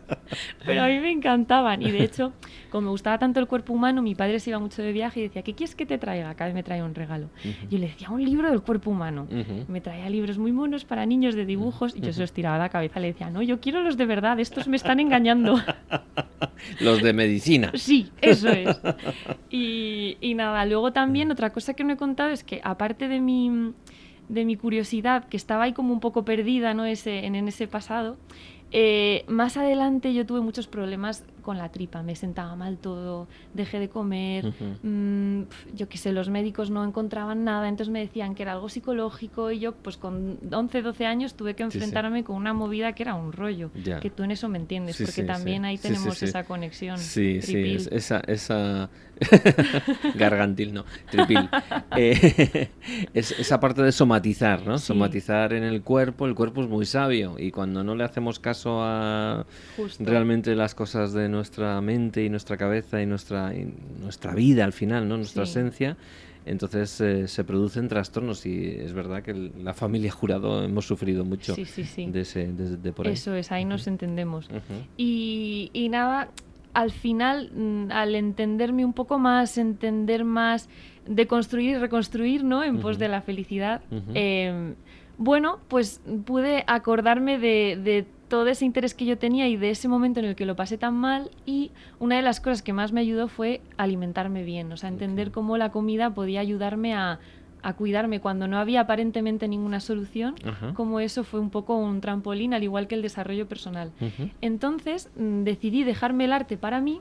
pero 0.66 0.82
a 0.82 0.88
mí 0.88 0.98
me 1.00 1.10
encantaban. 1.10 1.80
Y 1.80 1.92
de 1.92 2.04
hecho, 2.04 2.34
como 2.70 2.82
me 2.82 2.90
gustaba 2.90 3.18
tanto 3.18 3.40
el 3.40 3.46
cuerpo 3.46 3.72
humano, 3.72 4.02
mi 4.02 4.14
padre 4.14 4.40
se 4.40 4.50
iba 4.50 4.58
mucho 4.58 4.82
de 4.82 4.92
viaje 4.92 5.20
y 5.20 5.22
decía, 5.22 5.40
¿qué 5.40 5.54
quieres 5.54 5.74
que 5.74 5.86
te 5.86 5.96
traiga? 5.96 6.34
Cada 6.34 6.48
vez 6.48 6.54
me 6.54 6.62
traía 6.62 6.84
un 6.84 6.94
regalo. 6.94 7.30
Yo 7.70 7.78
le 7.78 7.86
decía, 7.86 8.10
un 8.10 8.22
libro 8.22 8.50
del 8.50 8.60
cuerpo 8.60 8.90
humano. 8.90 9.26
Me 9.68 9.80
traía 9.80 10.10
libros 10.10 10.36
muy 10.36 10.52
monos 10.52 10.84
para 10.84 11.06
niños 11.06 11.34
de 11.34 11.46
dibujos 11.46 11.96
y 11.96 12.00
yo 12.00 12.12
se 12.12 12.20
los 12.20 12.32
tiraba 12.34 12.56
a 12.56 12.58
la 12.58 12.68
cabeza. 12.68 13.00
Le 13.06 13.12
decía, 13.12 13.30
no, 13.30 13.40
yo 13.42 13.60
quiero 13.60 13.82
los 13.82 13.96
de 13.96 14.04
verdad, 14.04 14.40
estos 14.40 14.66
me 14.66 14.76
están 14.76 14.98
engañando. 14.98 15.60
los 16.80 17.02
de 17.02 17.12
medicina. 17.12 17.70
Sí, 17.74 18.10
eso 18.20 18.48
es. 18.48 18.76
Y, 19.50 20.18
y 20.20 20.34
nada, 20.34 20.66
luego 20.66 20.92
también 20.92 21.30
otra 21.30 21.50
cosa 21.50 21.74
que 21.74 21.84
no 21.84 21.92
he 21.92 21.96
contado 21.96 22.30
es 22.30 22.42
que 22.44 22.60
aparte 22.64 23.08
de 23.08 23.20
mi 23.20 23.72
de 24.28 24.44
mi 24.44 24.56
curiosidad, 24.56 25.28
que 25.28 25.36
estaba 25.36 25.64
ahí 25.64 25.72
como 25.72 25.92
un 25.92 26.00
poco 26.00 26.24
perdida 26.24 26.74
¿no? 26.74 26.84
ese, 26.84 27.26
en, 27.26 27.36
en 27.36 27.46
ese 27.46 27.68
pasado, 27.68 28.16
eh, 28.72 29.24
más 29.28 29.56
adelante 29.56 30.12
yo 30.12 30.26
tuve 30.26 30.40
muchos 30.40 30.66
problemas 30.66 31.24
con 31.46 31.58
la 31.58 31.68
tripa, 31.68 32.02
me 32.02 32.16
sentaba 32.16 32.56
mal 32.56 32.76
todo, 32.76 33.28
dejé 33.54 33.78
de 33.78 33.88
comer, 33.88 34.52
mm, 34.82 35.42
yo 35.76 35.88
qué 35.88 35.96
sé, 35.96 36.10
los 36.10 36.28
médicos 36.28 36.70
no 36.70 36.82
encontraban 36.82 37.44
nada, 37.44 37.68
entonces 37.68 37.92
me 37.92 38.00
decían 38.00 38.34
que 38.34 38.42
era 38.42 38.50
algo 38.50 38.68
psicológico 38.68 39.52
y 39.52 39.60
yo 39.60 39.72
pues 39.76 39.96
con 39.96 40.40
11, 40.50 40.82
12 40.82 41.06
años 41.06 41.34
tuve 41.34 41.54
que 41.54 41.62
enfrentarme 41.62 42.24
con 42.24 42.34
una 42.34 42.52
movida 42.52 42.94
que 42.94 43.04
era 43.04 43.14
un 43.14 43.32
rollo, 43.32 43.70
que 44.02 44.10
tú 44.10 44.24
en 44.24 44.32
eso 44.32 44.48
me 44.48 44.58
entiendes, 44.58 45.00
porque 45.00 45.22
también 45.22 45.64
ahí 45.64 45.78
tenemos 45.78 46.20
esa 46.20 46.42
conexión. 46.42 46.98
Sí, 46.98 47.40
sí, 47.40 47.76
esa, 47.92 48.18
esa... 48.26 48.90
gargantil, 50.16 50.74
no, 50.74 50.84
tripil. 51.10 51.48
Eh, 51.96 52.68
es, 53.14 53.32
esa 53.38 53.58
parte 53.58 53.82
de 53.82 53.90
somatizar, 53.90 54.66
¿no? 54.66 54.78
Somatizar 54.78 55.52
en 55.54 55.62
el 55.62 55.82
cuerpo, 55.82 56.26
el 56.26 56.34
cuerpo 56.34 56.60
es 56.60 56.68
muy 56.68 56.84
sabio 56.84 57.36
y 57.38 57.50
cuando 57.50 57.82
no 57.82 57.94
le 57.94 58.04
hacemos 58.04 58.38
caso 58.38 58.82
a 58.82 59.46
realmente 59.98 60.54
las 60.54 60.74
cosas 60.74 61.12
de 61.14 61.28
nuestra 61.36 61.80
mente 61.80 62.24
y 62.24 62.28
nuestra 62.28 62.56
cabeza 62.56 63.00
y 63.00 63.06
nuestra, 63.06 63.52
nuestra 64.00 64.34
vida 64.34 64.64
al 64.64 64.72
final, 64.72 65.08
¿no? 65.08 65.16
nuestra 65.16 65.44
esencia, 65.44 65.96
entonces 66.46 67.00
eh, 67.00 67.28
se 67.28 67.44
producen 67.44 67.88
trastornos 67.88 68.46
y 68.46 68.68
es 68.68 68.92
verdad 68.92 69.22
que 69.22 69.34
la 69.34 69.74
familia 69.74 70.10
jurado 70.20 70.62
hemos 70.62 70.86
sufrido 70.86 71.24
mucho 71.24 71.54
de, 71.54 72.20
ese, 72.20 72.52
de, 72.52 72.92
por 72.92 73.06
ahí. 73.06 73.14
Eso 73.14 73.34
es, 73.34 73.52
ahí 73.52 73.64
nos 73.64 73.86
entendemos. 73.86 74.48
y, 74.96 75.70
y, 75.72 75.88
nada, 75.88 76.28
al 76.72 76.92
final, 76.92 77.50
mm, 77.52 77.90
al 77.90 78.14
entenderme 78.14 78.84
un 78.84 78.92
poco 78.92 79.18
más, 79.18 79.58
entender 79.58 80.24
más 80.24 80.68
de 81.06 81.26
construir 81.26 81.70
y 81.70 81.78
reconstruir, 81.78 82.44
¿no? 82.44 82.62
En 82.62 82.78
pos 82.80 82.98
de 82.98 83.08
la 83.08 83.22
felicidad, 83.22 83.82
em, 84.14 84.74
bueno, 85.18 85.58
pues 85.68 86.00
pude 86.24 86.64
acordarme 86.66 87.38
de, 87.38 87.78
de 87.82 88.06
todo 88.28 88.48
ese 88.48 88.64
interés 88.64 88.94
que 88.94 89.04
yo 89.04 89.18
tenía 89.18 89.48
y 89.48 89.56
de 89.56 89.70
ese 89.70 89.88
momento 89.88 90.20
en 90.20 90.26
el 90.26 90.34
que 90.34 90.46
lo 90.46 90.56
pasé 90.56 90.78
tan 90.78 90.94
mal 90.94 91.30
y 91.44 91.70
una 91.98 92.16
de 92.16 92.22
las 92.22 92.40
cosas 92.40 92.62
que 92.62 92.72
más 92.72 92.92
me 92.92 93.00
ayudó 93.00 93.28
fue 93.28 93.60
alimentarme 93.76 94.42
bien, 94.42 94.72
o 94.72 94.76
sea, 94.76 94.88
entender 94.88 95.30
cómo 95.30 95.56
la 95.56 95.70
comida 95.70 96.10
podía 96.10 96.40
ayudarme 96.40 96.94
a, 96.94 97.20
cuidarme 97.76 98.20
cuando 98.20 98.46
no 98.46 98.58
había 98.58 98.82
aparentemente 98.82 99.48
ninguna 99.48 99.80
solución, 99.80 100.36
como 100.74 101.00
eso 101.00 101.24
fue 101.24 101.40
un 101.40 101.50
poco 101.50 101.76
un 101.76 102.00
trampolín, 102.00 102.54
al 102.54 102.62
igual 102.62 102.86
que 102.86 102.94
el 102.94 103.02
desarrollo 103.02 103.48
personal. 103.48 103.90
Entonces 104.40 105.10
mm, 105.16 105.42
decidí 105.42 105.82
dejarme 105.82 106.26
el 106.26 106.32
arte 106.32 106.56
para 106.56 106.80
mí. 106.80 107.00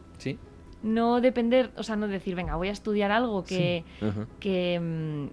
No 0.81 1.22
depender, 1.22 1.69
o 1.77 1.84
sea, 1.84 1.95
no 1.95 2.07
decir, 2.07 2.34
venga, 2.34 2.55
voy 2.55 2.69
a 2.69 2.72
estudiar 2.72 3.12
algo 3.12 3.43
que, 3.43 3.84
que, 4.39 5.29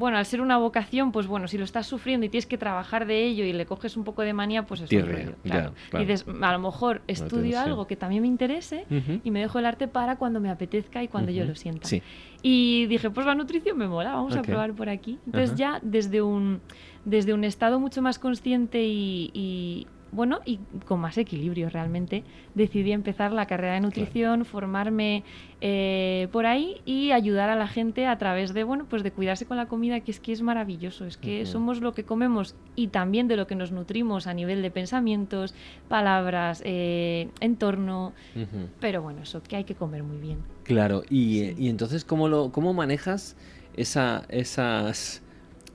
bueno, 0.00 0.16
al 0.16 0.24
ser 0.24 0.40
una 0.40 0.56
vocación, 0.56 1.12
pues 1.12 1.26
bueno, 1.26 1.46
si 1.46 1.58
lo 1.58 1.64
estás 1.64 1.86
sufriendo 1.86 2.24
y 2.24 2.30
tienes 2.30 2.46
que 2.46 2.56
trabajar 2.56 3.06
de 3.06 3.22
ello 3.26 3.44
y 3.44 3.52
le 3.52 3.66
coges 3.66 3.98
un 3.98 4.02
poco 4.02 4.22
de 4.22 4.32
manía, 4.32 4.64
pues 4.66 4.80
es 4.80 4.90
un 4.90 5.34
claro. 5.42 5.74
Y 5.92 5.98
dices, 5.98 6.24
a 6.40 6.52
lo 6.52 6.58
mejor 6.58 7.02
estudio 7.06 7.60
algo 7.60 7.86
que 7.86 7.96
también 7.96 8.22
me 8.22 8.28
interese 8.28 8.86
y 9.22 9.30
me 9.30 9.40
dejo 9.40 9.58
el 9.58 9.66
arte 9.66 9.86
para 9.86 10.16
cuando 10.16 10.40
me 10.40 10.50
apetezca 10.50 11.02
y 11.02 11.08
cuando 11.08 11.30
yo 11.30 11.44
lo 11.44 11.54
sienta. 11.54 11.88
Y 12.42 12.86
dije, 12.86 13.10
pues 13.10 13.26
la 13.26 13.34
nutrición 13.34 13.76
me 13.76 13.86
mola, 13.86 14.12
vamos 14.12 14.34
a 14.34 14.42
probar 14.42 14.72
por 14.72 14.88
aquí. 14.88 15.18
Entonces 15.26 15.54
ya 15.54 15.78
desde 15.82 16.22
un, 16.22 16.62
desde 17.04 17.34
un 17.34 17.44
estado 17.44 17.78
mucho 17.78 18.00
más 18.00 18.18
consciente 18.18 18.82
y 18.82 19.86
bueno, 20.12 20.40
y 20.44 20.58
con 20.86 21.00
más 21.00 21.18
equilibrio 21.18 21.70
realmente, 21.70 22.24
decidí 22.54 22.92
empezar 22.92 23.32
la 23.32 23.46
carrera 23.46 23.74
de 23.74 23.80
nutrición, 23.80 24.44
formarme 24.44 25.24
eh, 25.60 26.28
por 26.32 26.46
ahí 26.46 26.80
y 26.84 27.12
ayudar 27.12 27.50
a 27.50 27.56
la 27.56 27.68
gente 27.68 28.06
a 28.06 28.18
través 28.18 28.54
de, 28.54 28.64
bueno, 28.64 28.86
pues 28.88 29.02
de 29.02 29.12
cuidarse 29.12 29.46
con 29.46 29.56
la 29.56 29.66
comida, 29.66 30.00
que 30.00 30.10
es 30.10 30.20
que 30.20 30.32
es 30.32 30.42
maravilloso, 30.42 31.04
es 31.04 31.16
que 31.16 31.46
somos 31.46 31.80
lo 31.80 31.92
que 31.92 32.04
comemos 32.04 32.54
y 32.76 32.88
también 32.88 33.28
de 33.28 33.36
lo 33.36 33.46
que 33.46 33.54
nos 33.54 33.72
nutrimos 33.72 34.26
a 34.26 34.34
nivel 34.34 34.62
de 34.62 34.70
pensamientos, 34.70 35.54
palabras, 35.88 36.62
eh, 36.64 37.28
entorno, 37.40 38.12
pero 38.80 39.02
bueno, 39.02 39.22
eso 39.22 39.42
que 39.42 39.56
hay 39.56 39.64
que 39.64 39.74
comer 39.74 40.02
muy 40.02 40.18
bien. 40.18 40.38
Claro, 40.64 41.02
y, 41.08 41.60
y 41.62 41.68
entonces, 41.68 42.04
¿cómo, 42.04 42.28
lo, 42.28 42.52
cómo 42.52 42.72
manejas 42.72 43.36
esa, 43.74 44.24
esas 44.28 45.22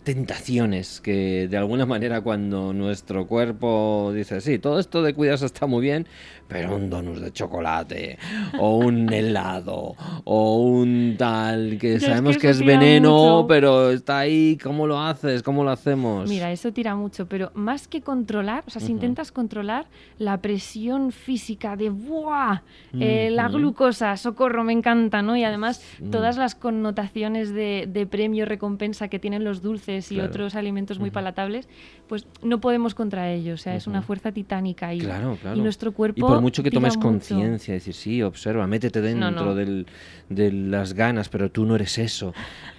tentaciones 0.05 1.01
que 1.01 1.47
de 1.50 1.57
alguna 1.57 1.85
manera 1.85 2.21
cuando 2.21 2.71
nuestro 2.74 3.25
cuerpo 3.27 4.13
dice, 4.15 4.39
sí, 4.39 4.59
todo 4.59 4.79
esto 4.79 5.01
de 5.01 5.15
cuidarse 5.15 5.47
está 5.47 5.65
muy 5.65 5.81
bien, 5.81 6.07
pero 6.47 6.75
un 6.75 6.91
donus 6.91 7.19
de 7.19 7.33
chocolate 7.33 8.19
o 8.59 8.77
un 8.77 9.12
helado 9.13 9.95
o 10.24 10.57
un 10.57 11.15
tal 11.17 11.79
que 11.79 12.00
sabemos 12.00 12.38
que, 12.38 12.50
es 12.50 12.63
veneno, 12.63 13.45
pero 13.50 13.89
está 13.89 14.19
ahí, 14.19 14.57
¿cómo 14.62 14.85
lo 14.85 15.01
haces? 15.01 15.41
¿Cómo 15.41 15.63
lo 15.63 15.71
hacemos? 15.71 16.29
Mira, 16.29 16.51
eso 16.51 16.71
tira 16.71 16.95
mucho, 16.95 17.27
pero 17.27 17.51
más 17.55 17.88
que 17.88 18.01
controlar, 18.01 18.63
o 18.67 18.69
sea, 18.69 18.81
si 18.81 18.91
intentas 18.91 19.31
controlar 19.31 19.88
la 20.19 20.39
presión 20.39 21.12
física 21.12 21.75
de 21.75 21.89
¡buah! 21.89 22.62
Eh, 23.00 23.29
la 23.31 23.47
glucosa, 23.47 24.15
socorro, 24.17 24.63
me 24.63 24.71
encanta, 24.71 25.24
¿no? 25.24 25.35
Y 25.35 25.43
además 25.43 25.81
todas 26.12 26.38
las 26.38 26.53
connotaciones 26.53 27.51
de, 27.51 27.89
de 27.91 28.05
premio, 28.05 28.45
recompensa 28.45 29.07
que 29.07 29.17
tienen 29.17 29.43
los 29.43 29.63
dulces 29.63 29.95
y 30.12 30.20
otros 30.20 30.56
alimentos 30.56 31.00
muy 31.00 31.12
palatables, 31.12 31.68
pues 32.08 32.25
no 32.42 32.60
podemos 32.60 32.94
contra 32.96 33.32
ellos, 33.32 33.62
o 33.62 33.64
sea, 33.64 33.75
es 33.75 33.88
una 33.88 34.02
fuerza 34.02 34.32
titánica 34.32 34.94
y, 34.94 35.02
y 35.02 35.62
nuestro 35.62 35.92
cuerpo 35.92 36.28
por 36.28 36.42
mucho 36.42 36.64
que 36.64 36.72
tomes 36.72 36.98
conciencia, 36.98 37.74
decir, 37.74 37.94
sí, 37.94 38.22
observa, 38.22 38.68
métete 38.68 39.02
dentro 39.02 39.56
de 39.56 40.52
las 40.52 40.94
ganas, 40.94 41.30
pero 41.30 41.52
tú 41.52 41.66
no 41.66 41.75
eres 41.75 41.98
eso. 41.98 42.34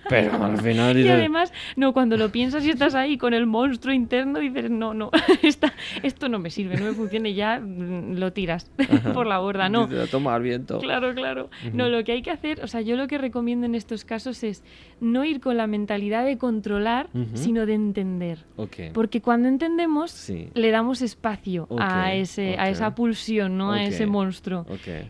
Pero 0.09 0.33
al 0.45 0.59
final... 0.59 0.99
y 0.99 1.09
además, 1.09 1.53
no, 1.77 1.93
cuando 1.93 2.17
lo 2.17 2.31
piensas 2.31 2.65
y 2.65 2.71
estás 2.71 2.95
ahí 2.95 3.19
con 3.19 3.35
el 3.35 3.47
monstruo 3.47 3.95
interno, 3.95 4.39
dices, 4.41 4.71
no, 4.71 4.95
no, 4.95 5.11
esto 6.03 6.29
no 6.29 6.39
me 6.39 6.51
sirve, 6.51 6.77
no 6.77 6.87
me 6.87 6.93
funciona 6.93 7.29
y 7.29 7.35
ya 7.35 7.61
mm, 7.61 8.17
lo 8.19 8.33
tiras 8.33 8.71
por 9.15 9.27
la 9.27 9.39
borda, 9.39 9.69
¿no? 9.69 9.85
A 9.85 10.07
tomar 10.11 10.43
viento. 10.43 10.79
Claro, 10.79 11.15
claro. 11.15 11.51
No, 11.73 11.89
lo 11.89 12.05
que 12.05 12.13
hay 12.13 12.23
que 12.23 12.31
hacer, 12.31 12.63
o 12.63 12.67
sea, 12.67 12.81
yo 12.81 12.97
lo 12.97 13.07
que 13.07 13.19
recomiendo 13.19 13.67
en 13.67 13.75
estos 13.75 14.05
casos 14.05 14.43
es 14.43 14.63
no 15.01 15.25
ir 15.25 15.41
con 15.41 15.57
la 15.57 15.67
mentalidad 15.67 16.25
de 16.25 16.39
controlar, 16.39 17.09
sino 17.35 17.67
de 17.67 17.75
entender. 17.75 18.45
Porque 18.93 19.21
cuando 19.21 19.49
entendemos, 19.49 20.31
le 20.55 20.71
damos 20.71 21.03
espacio 21.03 21.69
a, 21.79 22.15
ese, 22.15 22.57
a 22.59 22.69
esa 22.69 22.95
pulsión, 22.95 23.57
¿no? 23.57 23.73
A 23.73 23.83
ese 23.83 24.07
monstruo. 24.07 24.67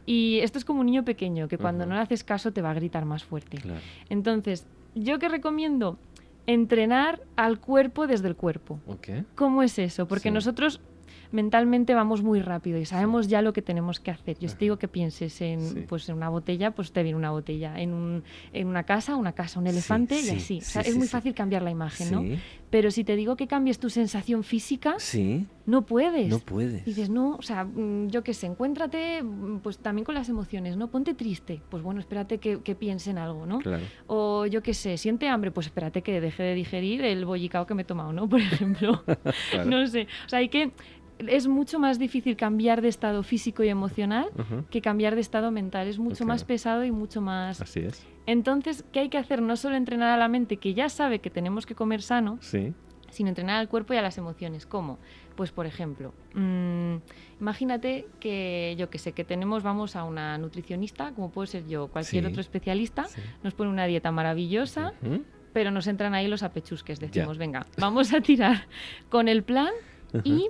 Y 0.06 0.38
esto 0.40 0.58
es 0.58 0.64
como 0.64 0.80
un 0.80 0.86
niño 0.86 1.04
pequeño, 1.04 1.48
que 1.48 1.58
cuando 1.58 1.86
no 1.86 1.94
le 1.94 2.00
haces 2.00 2.24
caso 2.24 2.52
te 2.52 2.62
va 2.62 2.70
a 2.70 2.74
gritar 2.74 3.04
más 3.04 3.24
fuerte. 3.24 3.58
Entonces, 4.08 4.66
¿Yo 4.96 5.18
qué 5.18 5.28
recomiendo? 5.28 5.98
Entrenar 6.46 7.20
al 7.36 7.60
cuerpo 7.60 8.06
desde 8.06 8.28
el 8.28 8.34
cuerpo. 8.36 8.80
¿Cómo 9.34 9.62
es 9.62 9.78
eso? 9.78 10.08
Porque 10.08 10.30
nosotros 10.30 10.80
mentalmente 11.30 11.94
vamos 11.94 12.22
muy 12.22 12.40
rápido 12.40 12.78
y 12.78 12.84
sabemos 12.84 13.28
ya 13.28 13.42
lo 13.42 13.52
que 13.52 13.62
tenemos 13.62 14.00
que 14.00 14.10
hacer. 14.10 14.38
Yo 14.38 14.48
te 14.48 14.56
digo 14.58 14.78
que 14.78 14.88
pienses 14.88 15.40
en, 15.40 15.86
pues, 15.88 16.08
en 16.08 16.16
una 16.16 16.28
botella, 16.28 16.72
pues 16.72 16.92
te 16.92 17.02
viene 17.02 17.16
una 17.16 17.30
botella. 17.30 17.78
En, 17.80 17.92
un, 17.92 18.24
en 18.52 18.66
una 18.66 18.84
casa, 18.84 19.16
una 19.16 19.32
casa, 19.32 19.60
un 19.60 19.66
elefante 19.66 20.20
y 20.20 20.30
así. 20.30 20.58
es 20.58 20.96
muy 20.96 21.08
fácil 21.08 21.34
cambiar 21.34 21.62
la 21.62 21.70
imagen, 21.70 22.12
¿no? 22.12 22.24
Pero 22.70 22.90
si 22.90 23.04
te 23.04 23.16
digo 23.16 23.36
que 23.36 23.46
cambies 23.46 23.78
tu 23.78 23.90
sensación 23.90 24.42
física, 24.42 24.96
no 25.66 25.86
puedes. 25.86 26.28
No 26.28 26.38
puedes. 26.38 26.84
dices, 26.84 27.10
no, 27.10 27.36
o 27.36 27.42
sea, 27.42 27.64
mm, 27.64 28.08
yo 28.08 28.22
qué 28.22 28.34
sé, 28.34 28.46
encuéntrate 28.46 29.22
mm, 29.22 29.58
pues 29.58 29.78
también 29.78 30.04
con 30.04 30.14
las 30.14 30.28
emociones, 30.28 30.76
¿no? 30.76 30.88
Ponte 30.90 31.14
triste, 31.14 31.60
pues 31.70 31.82
bueno, 31.82 32.00
espérate 32.00 32.38
que, 32.38 32.60
que 32.60 32.74
piense 32.74 33.10
en 33.10 33.18
algo, 33.18 33.46
¿no? 33.46 33.60
O 34.06 34.46
yo 34.46 34.62
qué 34.62 34.74
sé, 34.74 34.96
siente 34.96 35.28
hambre, 35.28 35.50
pues 35.50 35.66
espérate 35.66 36.02
que 36.02 36.20
deje 36.20 36.42
de 36.42 36.54
digerir 36.54 37.04
el 37.04 37.24
bollicao 37.24 37.66
que 37.66 37.74
me 37.74 37.82
he 37.82 37.84
tomado, 37.84 38.12
¿no? 38.12 38.28
Por 38.36 38.40
ejemplo. 38.40 39.02
no 39.66 39.86
sé. 39.86 40.06
O 40.26 40.28
sea, 40.28 40.40
hay 40.40 40.48
que 40.48 40.72
es 41.18 41.46
mucho 41.46 41.78
más 41.78 41.98
difícil 41.98 42.36
cambiar 42.36 42.82
de 42.82 42.88
estado 42.88 43.22
físico 43.22 43.62
y 43.62 43.68
emocional 43.68 44.28
que 44.70 44.80
cambiar 44.80 45.14
de 45.14 45.20
estado 45.20 45.50
mental. 45.50 45.88
Es 45.88 45.98
mucho 45.98 46.24
más 46.26 46.44
pesado 46.44 46.84
y 46.84 46.90
mucho 46.90 47.20
más... 47.20 47.60
Así 47.60 47.80
es. 47.80 48.06
Entonces, 48.26 48.84
¿qué 48.92 49.00
hay 49.00 49.08
que 49.08 49.18
hacer? 49.18 49.40
No 49.40 49.56
solo 49.56 49.76
entrenar 49.76 50.10
a 50.10 50.16
la 50.16 50.28
mente, 50.28 50.56
que 50.56 50.74
ya 50.74 50.88
sabe 50.88 51.20
que 51.20 51.30
tenemos 51.30 51.64
que 51.64 51.74
comer 51.74 52.02
sano, 52.02 52.38
sino 53.10 53.28
entrenar 53.28 53.56
al 53.56 53.68
cuerpo 53.68 53.94
y 53.94 53.96
a 53.96 54.02
las 54.02 54.18
emociones. 54.18 54.66
¿Cómo? 54.66 54.98
Pues, 55.36 55.52
por 55.52 55.66
ejemplo, 55.66 56.12
mm, 56.34 56.96
imagínate 57.40 58.06
que, 58.20 58.74
yo 58.78 58.90
que 58.90 58.98
sé, 58.98 59.12
que 59.12 59.24
tenemos, 59.24 59.62
vamos 59.62 59.96
a 59.96 60.04
una 60.04 60.38
nutricionista, 60.38 61.12
como 61.12 61.30
puede 61.30 61.46
ser 61.46 61.66
yo, 61.66 61.88
cualquier 61.88 62.26
otro 62.26 62.40
especialista, 62.40 63.06
nos 63.42 63.54
pone 63.54 63.70
una 63.70 63.86
dieta 63.86 64.10
maravillosa, 64.12 64.92
pero 65.52 65.70
nos 65.70 65.86
entran 65.86 66.14
ahí 66.14 66.26
los 66.26 66.42
apechusques. 66.42 67.00
Decimos, 67.00 67.38
venga, 67.38 67.66
vamos 67.78 68.12
a 68.12 68.20
tirar 68.20 68.66
con 69.08 69.28
el 69.28 69.42
plan 69.42 69.70
y 70.24 70.48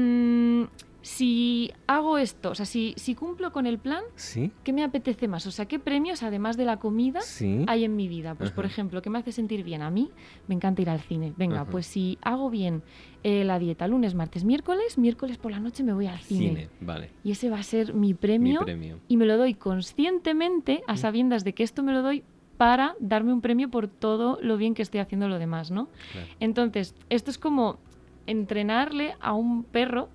Mm, 0.00 0.64
si 1.02 1.72
hago 1.86 2.18
esto, 2.18 2.50
o 2.50 2.54
sea, 2.54 2.66
si, 2.66 2.92
si 2.98 3.14
cumplo 3.14 3.52
con 3.52 3.66
el 3.66 3.78
plan, 3.78 4.02
¿Sí? 4.16 4.50
¿qué 4.64 4.72
me 4.74 4.84
apetece 4.84 5.28
más? 5.28 5.46
O 5.46 5.50
sea, 5.50 5.64
¿qué 5.64 5.78
premios, 5.78 6.22
además 6.22 6.58
de 6.58 6.66
la 6.66 6.76
comida, 6.78 7.22
Sí. 7.22 7.64
hay 7.68 7.84
en 7.84 7.96
mi 7.96 8.06
vida? 8.06 8.34
Pues, 8.34 8.50
por 8.50 8.66
ejemplo, 8.66 9.00
¿qué 9.00 9.08
me 9.08 9.18
hace 9.18 9.32
sentir 9.32 9.64
bien? 9.64 9.80
A 9.80 9.90
mí 9.90 10.10
me 10.46 10.54
encanta 10.54 10.82
ir 10.82 10.90
al 10.90 11.00
cine. 11.00 11.32
Venga, 11.38 11.62
Ajá. 11.62 11.70
pues 11.70 11.86
si 11.86 12.18
hago 12.20 12.50
bien 12.50 12.82
eh, 13.22 13.44
la 13.44 13.58
dieta 13.58 13.88
lunes, 13.88 14.14
martes, 14.14 14.44
miércoles, 14.44 14.98
miércoles 14.98 15.38
por 15.38 15.50
la 15.52 15.58
noche 15.60 15.82
me 15.84 15.94
voy 15.94 16.06
al 16.06 16.18
cine. 16.20 16.48
Cine, 16.48 16.68
vale. 16.82 17.10
Y 17.24 17.30
ese 17.32 17.48
va 17.48 17.58
a 17.58 17.62
ser 17.62 17.94
mi 17.94 18.08
Mi 18.08 18.14
premio, 18.14 18.60
premio. 18.60 18.98
y 19.08 19.16
me 19.16 19.24
lo 19.24 19.38
doy 19.38 19.54
conscientemente 19.54 20.82
a 20.86 20.96
sabiendas 20.98 21.44
de 21.44 21.54
que 21.54 21.62
esto 21.62 21.82
me 21.82 21.92
lo 21.92 22.02
doy 22.02 22.24
para 22.58 22.94
darme 23.00 23.32
un 23.32 23.40
premio 23.40 23.70
por 23.70 23.88
todo 23.88 24.38
lo 24.42 24.58
bien 24.58 24.74
que 24.74 24.82
estoy 24.82 25.00
haciendo 25.00 25.28
lo 25.28 25.38
demás, 25.38 25.70
¿no? 25.70 25.88
Claro. 26.12 26.26
Entonces, 26.40 26.94
esto 27.08 27.30
es 27.30 27.38
como 27.38 27.78
entrenarle 28.26 29.14
a 29.20 29.32
un 29.34 29.64
perro 29.64 30.08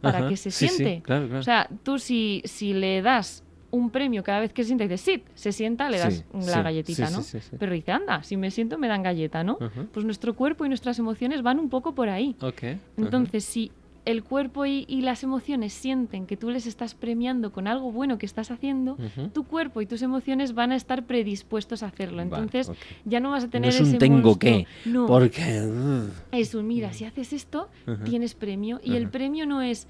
para 0.00 0.18
Ajá. 0.18 0.28
que 0.28 0.36
se 0.36 0.50
Sí, 0.50 0.68
sí, 0.68 0.74
siente. 0.76 1.02
claro, 1.02 1.24
claro. 1.26 1.40
O 1.40 1.42
sea, 1.42 1.68
tú 1.82 1.98
si, 1.98 2.42
si 2.44 2.74
le 2.74 3.00
das 3.02 3.42
un 3.70 3.90
premio 3.90 4.22
cada 4.22 4.40
vez 4.40 4.52
que 4.52 4.62
se 4.62 4.68
sienta 4.68 4.84
y 4.84 4.88
dices, 4.88 5.00
sí, 5.00 5.24
se 5.34 5.50
sienta, 5.50 5.88
le 5.90 5.98
das 5.98 6.24
Sí, 6.38 6.50
la 6.50 6.62
galletita, 6.62 7.10
¿no? 7.10 7.22
sí, 7.22 7.40
sí, 7.40 7.48
sí. 7.50 7.56
Pero 7.58 7.72
dice, 7.72 7.90
anda, 7.90 8.22
si 8.22 8.36
me 8.36 8.50
siento 8.52 8.78
me 8.78 8.86
dan 8.86 9.02
galleta, 9.02 9.42
¿no? 9.42 9.56
Ajá. 9.60 9.86
Pues 9.92 10.04
nuestro 10.06 10.34
cuerpo 10.34 10.64
y 10.64 10.68
nuestras 10.68 10.98
emociones 10.98 11.42
van 11.42 11.58
un 11.58 11.68
poco 11.70 11.94
por 11.94 12.08
ahí. 12.08 12.36
Ok. 12.40 12.62
ajá. 12.62 12.78
Entonces, 12.98 13.44
si 13.44 13.72
el 14.04 14.22
cuerpo 14.22 14.66
y, 14.66 14.84
y 14.88 15.00
las 15.00 15.22
emociones 15.22 15.72
sienten 15.72 16.26
que 16.26 16.36
tú 16.36 16.50
les 16.50 16.66
estás 16.66 16.94
premiando 16.94 17.52
con 17.52 17.66
algo 17.66 17.90
bueno 17.90 18.18
que 18.18 18.26
estás 18.26 18.50
haciendo, 18.50 18.96
tu 19.32 19.44
cuerpo 19.44 19.80
y 19.80 19.86
tus 19.86 20.02
emociones 20.02 20.54
van 20.54 20.72
a 20.72 20.76
estar 20.76 21.04
predispuestos 21.06 21.82
a 21.82 21.86
hacerlo. 21.86 22.20
Entonces, 22.22 22.70
ya 23.04 23.20
no 23.20 23.30
vas 23.30 23.44
a 23.44 23.46
No 23.46 23.50
tener 23.52 23.70
es 23.70 23.80
un 23.80 23.86
ese 23.88 23.98
tengo 23.98 24.16
monstruo. 24.28 24.38
que. 24.38 24.66
No, 24.84 25.06
Porque. 25.06 25.62
uh, 25.62 26.10
es 26.32 26.54
un 26.54 26.66
mira, 26.66 26.92
si 26.92 27.04
haces 27.04 27.32
esto, 27.32 27.68
tienes 28.04 28.34
premio. 28.34 28.80
Y 28.84 28.96
el 28.96 29.08
premio 29.08 29.46
no 29.46 29.62
es 29.62 29.86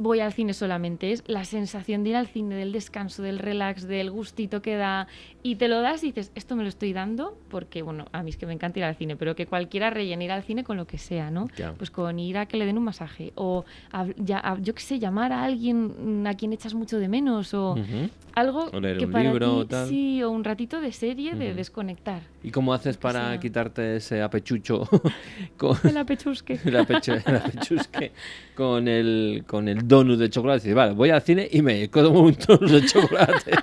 voy 0.00 0.20
al 0.20 0.32
cine 0.32 0.54
solamente, 0.54 1.12
es 1.12 1.22
la 1.26 1.44
sensación 1.44 2.02
de 2.02 2.10
ir 2.10 2.16
al 2.16 2.26
cine, 2.26 2.54
del 2.56 2.72
descanso, 2.72 3.22
del 3.22 3.38
relax, 3.38 3.86
del 3.86 4.10
gustito 4.10 4.62
que 4.62 4.76
da. 4.76 5.06
Y 5.42 5.54
te 5.56 5.68
lo 5.68 5.80
das 5.80 6.02
y 6.02 6.08
dices, 6.08 6.32
esto 6.34 6.56
me 6.56 6.62
lo 6.62 6.68
estoy 6.68 6.92
dando 6.92 7.36
porque, 7.48 7.82
bueno, 7.82 8.06
a 8.12 8.22
mí 8.22 8.30
es 8.30 8.36
que 8.36 8.46
me 8.46 8.52
encanta 8.52 8.78
ir 8.78 8.84
al 8.84 8.96
cine, 8.96 9.16
pero 9.16 9.36
que 9.36 9.46
cualquiera 9.46 9.90
rellene 9.90 10.24
ir 10.24 10.32
al 10.32 10.42
cine 10.42 10.64
con 10.64 10.76
lo 10.76 10.86
que 10.86 10.98
sea, 10.98 11.30
¿no? 11.30 11.48
Ya. 11.56 11.72
Pues 11.74 11.90
con 11.90 12.18
ir 12.18 12.36
a 12.38 12.46
que 12.46 12.56
le 12.56 12.66
den 12.66 12.78
un 12.78 12.84
masaje. 12.84 13.32
O, 13.36 13.64
a- 13.92 14.06
ya, 14.16 14.38
a- 14.38 14.58
yo 14.58 14.74
qué 14.74 14.82
sé, 14.82 14.98
llamar 14.98 15.32
a 15.32 15.44
alguien 15.44 16.24
a 16.26 16.34
quien 16.34 16.52
echas 16.52 16.74
mucho 16.74 16.98
de 16.98 17.08
menos. 17.08 17.54
O 17.54 17.72
Ujú. 17.72 18.08
algo 18.34 18.70
O 18.72 18.80
leer 18.80 18.98
que 18.98 19.06
un 19.06 19.12
para 19.12 19.24
libro 19.30 19.62
ti, 19.62 19.68
tal. 19.70 19.88
sí, 19.88 20.22
o 20.22 20.30
un 20.30 20.44
ratito 20.44 20.80
de 20.80 20.92
serie, 20.92 21.34
de 21.34 21.48
Ujú. 21.48 21.56
desconectar. 21.56 22.22
¿Y 22.42 22.50
cómo 22.50 22.72
haces 22.72 22.96
para 22.96 23.30
sea. 23.30 23.40
quitarte 23.40 23.96
ese 23.96 24.22
apechucho 24.22 24.88
con 25.56 25.76
El 25.84 25.96
apechusque. 25.96 26.58
el, 26.64 26.76
apeche- 26.76 27.22
el 27.26 27.36
apechusque 27.36 28.12
con 28.54 28.88
el, 28.88 29.44
con 29.46 29.68
el 29.68 29.86
donut 29.90 30.18
de 30.18 30.30
chocolate? 30.30 30.62
Dices, 30.62 30.74
vale, 30.74 30.94
voy 30.94 31.10
al 31.10 31.20
cine 31.20 31.46
y 31.50 31.60
me 31.60 31.90
como 31.90 32.20
un 32.20 32.36
donut 32.46 32.70
de 32.70 32.86
chocolate. 32.86 33.50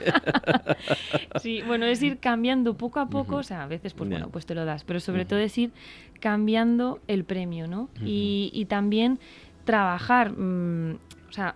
Sí, 1.42 1.62
bueno, 1.66 1.86
es 1.86 2.02
ir 2.02 2.20
cambiando 2.20 2.76
poco 2.76 3.00
a 3.00 3.10
poco, 3.10 3.38
o 3.38 3.44
sea, 3.44 3.64
a 3.64 3.68
veces, 3.68 3.94
pues 3.94 4.10
bueno, 4.10 4.30
pues 4.30 4.46
te 4.46 4.56
lo 4.56 4.66
das, 4.66 4.84
pero 4.84 5.00
sobre 5.00 5.26
todo 5.26 5.40
es 5.40 5.58
ir 5.58 5.72
cambiando 6.20 7.00
el 7.08 7.24
premio, 7.24 7.68
¿no? 7.68 7.90
y, 8.04 8.50
y 8.54 8.66
también 8.66 9.20
trabajar, 9.66 10.32
mm, 10.32 10.98
o 11.30 11.32
sea, 11.32 11.56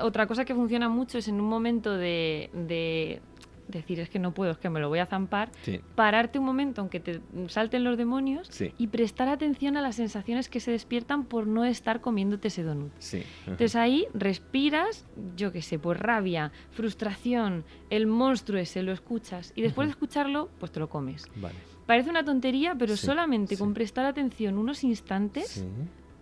otra 0.00 0.26
cosa 0.26 0.44
que 0.44 0.54
funciona 0.54 0.88
mucho 0.88 1.18
es 1.18 1.28
en 1.28 1.40
un 1.40 1.48
momento 1.48 1.96
de, 1.96 2.50
de 2.52 3.20
decir, 3.68 4.00
es 4.00 4.08
que 4.10 4.18
no 4.18 4.32
puedo, 4.34 4.52
es 4.52 4.58
que 4.58 4.68
me 4.70 4.80
lo 4.80 4.88
voy 4.88 4.98
a 4.98 5.06
zampar, 5.06 5.50
Sí, 5.62 5.80
pararte 5.94 6.38
un 6.38 6.44
momento 6.44 6.80
aunque 6.80 7.00
te 7.00 7.20
salten 7.48 7.84
los 7.84 7.96
demonios 7.96 8.46
sí, 8.50 8.72
y 8.78 8.88
prestar 8.88 9.28
atención 9.28 9.76
a 9.76 9.82
las 9.82 9.96
sensaciones 9.96 10.48
que 10.48 10.60
se 10.60 10.70
despiertan 10.70 11.24
por 11.24 11.46
no 11.46 11.64
estar 11.64 12.00
comiéndote 12.00 12.48
ese 12.48 12.62
donut. 12.62 12.92
sí. 12.98 13.22
Entonces 13.46 13.76
ahí 13.76 14.06
respiras, 14.14 15.06
yo 15.36 15.52
qué 15.52 15.62
sé, 15.62 15.78
pues 15.78 15.98
rabia, 15.98 16.52
frustración, 16.70 17.64
el 17.90 18.06
monstruo 18.06 18.58
ese, 18.60 18.82
lo 18.82 18.92
escuchas 18.92 19.52
y 19.56 19.62
después 19.62 19.88
de 19.88 19.90
escucharlo, 19.92 20.50
pues 20.60 20.70
te 20.72 20.80
lo 20.80 20.88
comes. 20.88 21.24
Vale. 21.36 21.54
Parece 21.86 22.10
una 22.10 22.24
tontería, 22.24 22.74
pero 22.78 22.96
solamente 22.96 23.56
con 23.58 23.74
prestar 23.74 24.06
atención 24.06 24.56
unos 24.58 24.84
instantes, 24.84 25.64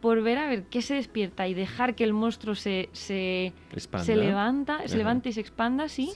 por 0.01 0.21
ver 0.23 0.39
a 0.39 0.49
ver 0.49 0.65
qué 0.65 0.83
se 0.83 0.95
despierta 0.95 1.47
y 1.47 1.55
dejar 1.55 1.95
que 1.95 2.03
el 2.03 2.13
monstruo 2.13 2.57
se, 2.57 2.89
se, 2.93 3.53
se 4.03 4.17
levanta, 4.17 4.87
se 4.89 4.97
levante 4.97 5.29
y 5.29 5.33
se 5.33 5.41
expanda, 5.41 5.89
Sí. 5.89 6.11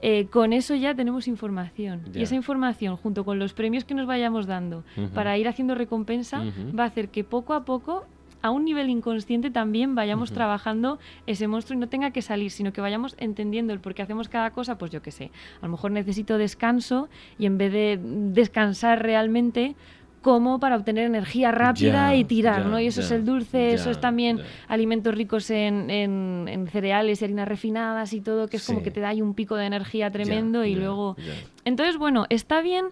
Eh, 0.00 0.26
con 0.26 0.52
eso 0.52 0.74
ya 0.74 0.94
tenemos 0.94 1.28
información. 1.28 2.02
Y 2.14 2.22
esa 2.22 2.34
información, 2.34 2.96
junto 2.96 3.24
con 3.24 3.38
los 3.38 3.52
premios 3.52 3.84
que 3.84 3.94
nos 3.94 4.06
vayamos 4.06 4.46
dando, 4.46 4.84
para 5.14 5.36
ir 5.38 5.48
haciendo 5.48 5.74
recompensa, 5.74 6.42
va 6.78 6.84
a 6.84 6.86
hacer 6.86 7.08
que 7.08 7.24
poco 7.24 7.54
a 7.54 7.64
poco, 7.64 8.06
a 8.42 8.50
un 8.50 8.64
nivel 8.64 8.88
inconsciente 8.88 9.50
también 9.50 9.94
vayamos 9.94 10.32
trabajando 10.32 10.98
ese 11.26 11.48
monstruo 11.48 11.76
y 11.76 11.80
no 11.80 11.88
tenga 11.88 12.12
que 12.12 12.22
salir, 12.22 12.50
sino 12.50 12.72
que 12.72 12.80
vayamos 12.80 13.16
entendiendo 13.18 13.72
el 13.72 13.80
por 13.80 13.94
qué 13.94 14.02
hacemos 14.02 14.28
cada 14.28 14.50
cosa, 14.50 14.78
pues 14.78 14.90
yo 14.90 15.02
qué 15.02 15.10
sé, 15.10 15.30
a 15.60 15.66
lo 15.66 15.72
mejor 15.72 15.90
necesito 15.90 16.38
descanso 16.38 17.08
y 17.38 17.46
en 17.46 17.58
vez 17.58 17.72
de 17.72 17.98
descansar 18.00 19.02
realmente, 19.02 19.74
como 20.20 20.58
para 20.58 20.76
obtener 20.76 21.04
energía 21.06 21.52
rápida 21.52 22.10
Ya, 22.10 22.14
y 22.16 22.24
tirar, 22.24 22.62
ya, 22.64 22.68
¿no? 22.68 22.80
Y 22.80 22.86
eso 22.88 23.00
es 23.00 23.10
el 23.10 23.24
dulce, 23.24 23.72
eso 23.74 23.90
es 23.90 24.00
también 24.00 24.40
alimentos 24.68 25.14
ricos 25.14 25.50
en, 25.50 25.90
en- 25.90 26.46
en 26.48 26.66
cereales 26.68 27.22
y 27.22 27.24
harinas 27.24 27.46
refinadas 27.48 28.12
y 28.12 28.20
todo, 28.20 28.48
que 28.48 28.56
es 28.58 28.66
como 28.66 28.82
que 28.82 28.90
te 28.90 29.00
da 29.00 29.10
ahí 29.10 29.22
un 29.22 29.34
pico 29.34 29.56
de 29.56 29.66
energía 29.66 30.10
tremendo 30.10 30.64
y 30.64 30.74
luego... 30.74 31.16
Entonces, 31.64 31.96
bueno, 31.98 32.26
está 32.30 32.60
bien 32.62 32.86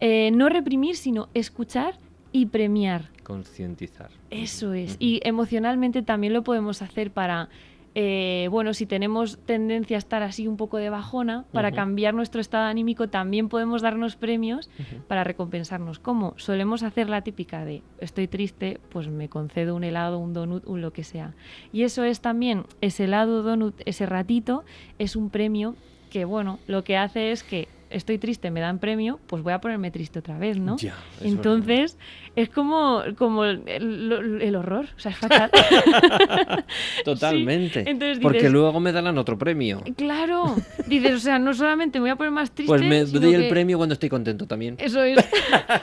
eh, 0.00 0.30
no 0.32 0.48
reprimir, 0.48 0.96
sino 0.96 1.28
escuchar 1.34 1.98
y 2.32 2.46
premiar. 2.46 3.10
Concientizar. 3.22 4.10
Eso 4.30 4.72
es. 4.72 4.96
Y 4.98 5.20
emocionalmente 5.22 6.02
también 6.02 6.32
lo 6.32 6.42
podemos 6.42 6.82
hacer 6.82 7.10
para, 7.12 7.48
eh, 7.94 8.48
bueno, 8.50 8.72
si 8.72 8.86
tenemos 8.86 9.38
tendencia 9.44 9.96
a 9.96 9.98
estar 9.98 10.22
así 10.22 10.48
un 10.48 10.56
poco 10.56 10.78
de 10.78 10.88
bajona, 10.88 11.44
para 11.52 11.72
cambiar 11.72 12.14
nuestro 12.14 12.40
estado 12.40 12.64
anímico 12.64 13.08
también 13.08 13.48
podemos 13.48 13.82
darnos 13.82 14.16
premios 14.16 14.70
para 15.08 15.24
recompensarnos. 15.24 15.98
¿Cómo? 15.98 16.34
Solemos 16.36 16.82
hacer 16.82 17.10
la 17.10 17.22
típica 17.22 17.64
de 17.64 17.82
estoy 17.98 18.28
triste, 18.28 18.80
pues 18.90 19.08
me 19.08 19.28
concedo 19.28 19.76
un 19.76 19.84
helado, 19.84 20.18
un 20.18 20.32
donut, 20.32 20.66
un 20.66 20.80
lo 20.80 20.92
que 20.92 21.04
sea. 21.04 21.34
Y 21.72 21.82
eso 21.82 22.04
es 22.04 22.20
también, 22.20 22.64
ese 22.80 23.04
helado, 23.04 23.42
donut, 23.42 23.74
ese 23.84 24.06
ratito, 24.06 24.64
es 24.98 25.14
un 25.14 25.28
premio 25.28 25.76
que, 26.10 26.24
bueno, 26.24 26.58
lo 26.66 26.84
que 26.84 26.96
hace 26.96 27.32
es 27.32 27.42
que 27.42 27.68
estoy 27.92 28.18
triste, 28.18 28.50
me 28.50 28.60
dan 28.60 28.78
premio, 28.78 29.20
pues 29.26 29.42
voy 29.42 29.52
a 29.52 29.60
ponerme 29.60 29.90
triste 29.90 30.18
otra 30.18 30.38
vez, 30.38 30.58
¿no? 30.58 30.76
Ya, 30.78 30.94
es 31.20 31.26
Entonces, 31.26 31.98
es 32.36 32.48
como, 32.48 33.02
como 33.16 33.44
el, 33.44 33.62
el- 33.66 34.38
el 34.42 34.56
horror, 34.56 34.86
o 34.96 34.98
sea, 35.00 35.12
es 35.12 35.18
fatal. 35.18 35.50
Totalmente. 37.04 37.84
Sí, 37.84 37.90
entonces 37.90 38.18
Porque 38.20 38.38
dices- 38.38 38.52
luego 38.52 38.80
me 38.80 38.92
darán 38.92 39.18
otro 39.18 39.38
premio. 39.38 39.82
claro, 39.96 40.54
dices, 40.86 41.12
o 41.14 41.18
sea, 41.20 41.38
no 41.38 41.54
solamente 41.54 41.98
me 41.98 42.04
voy 42.04 42.10
a 42.10 42.16
poner 42.16 42.32
más 42.32 42.50
triste, 42.50 42.68
Pues 42.70 42.82
me 42.82 43.04
doy 43.04 43.34
el 43.34 43.42
que- 43.42 43.48
premio 43.50 43.76
cuando 43.76 43.92
estoy 43.94 44.08
contento 44.08 44.46
también. 44.46 44.76
Eso 44.78 45.02
es. 45.02 45.18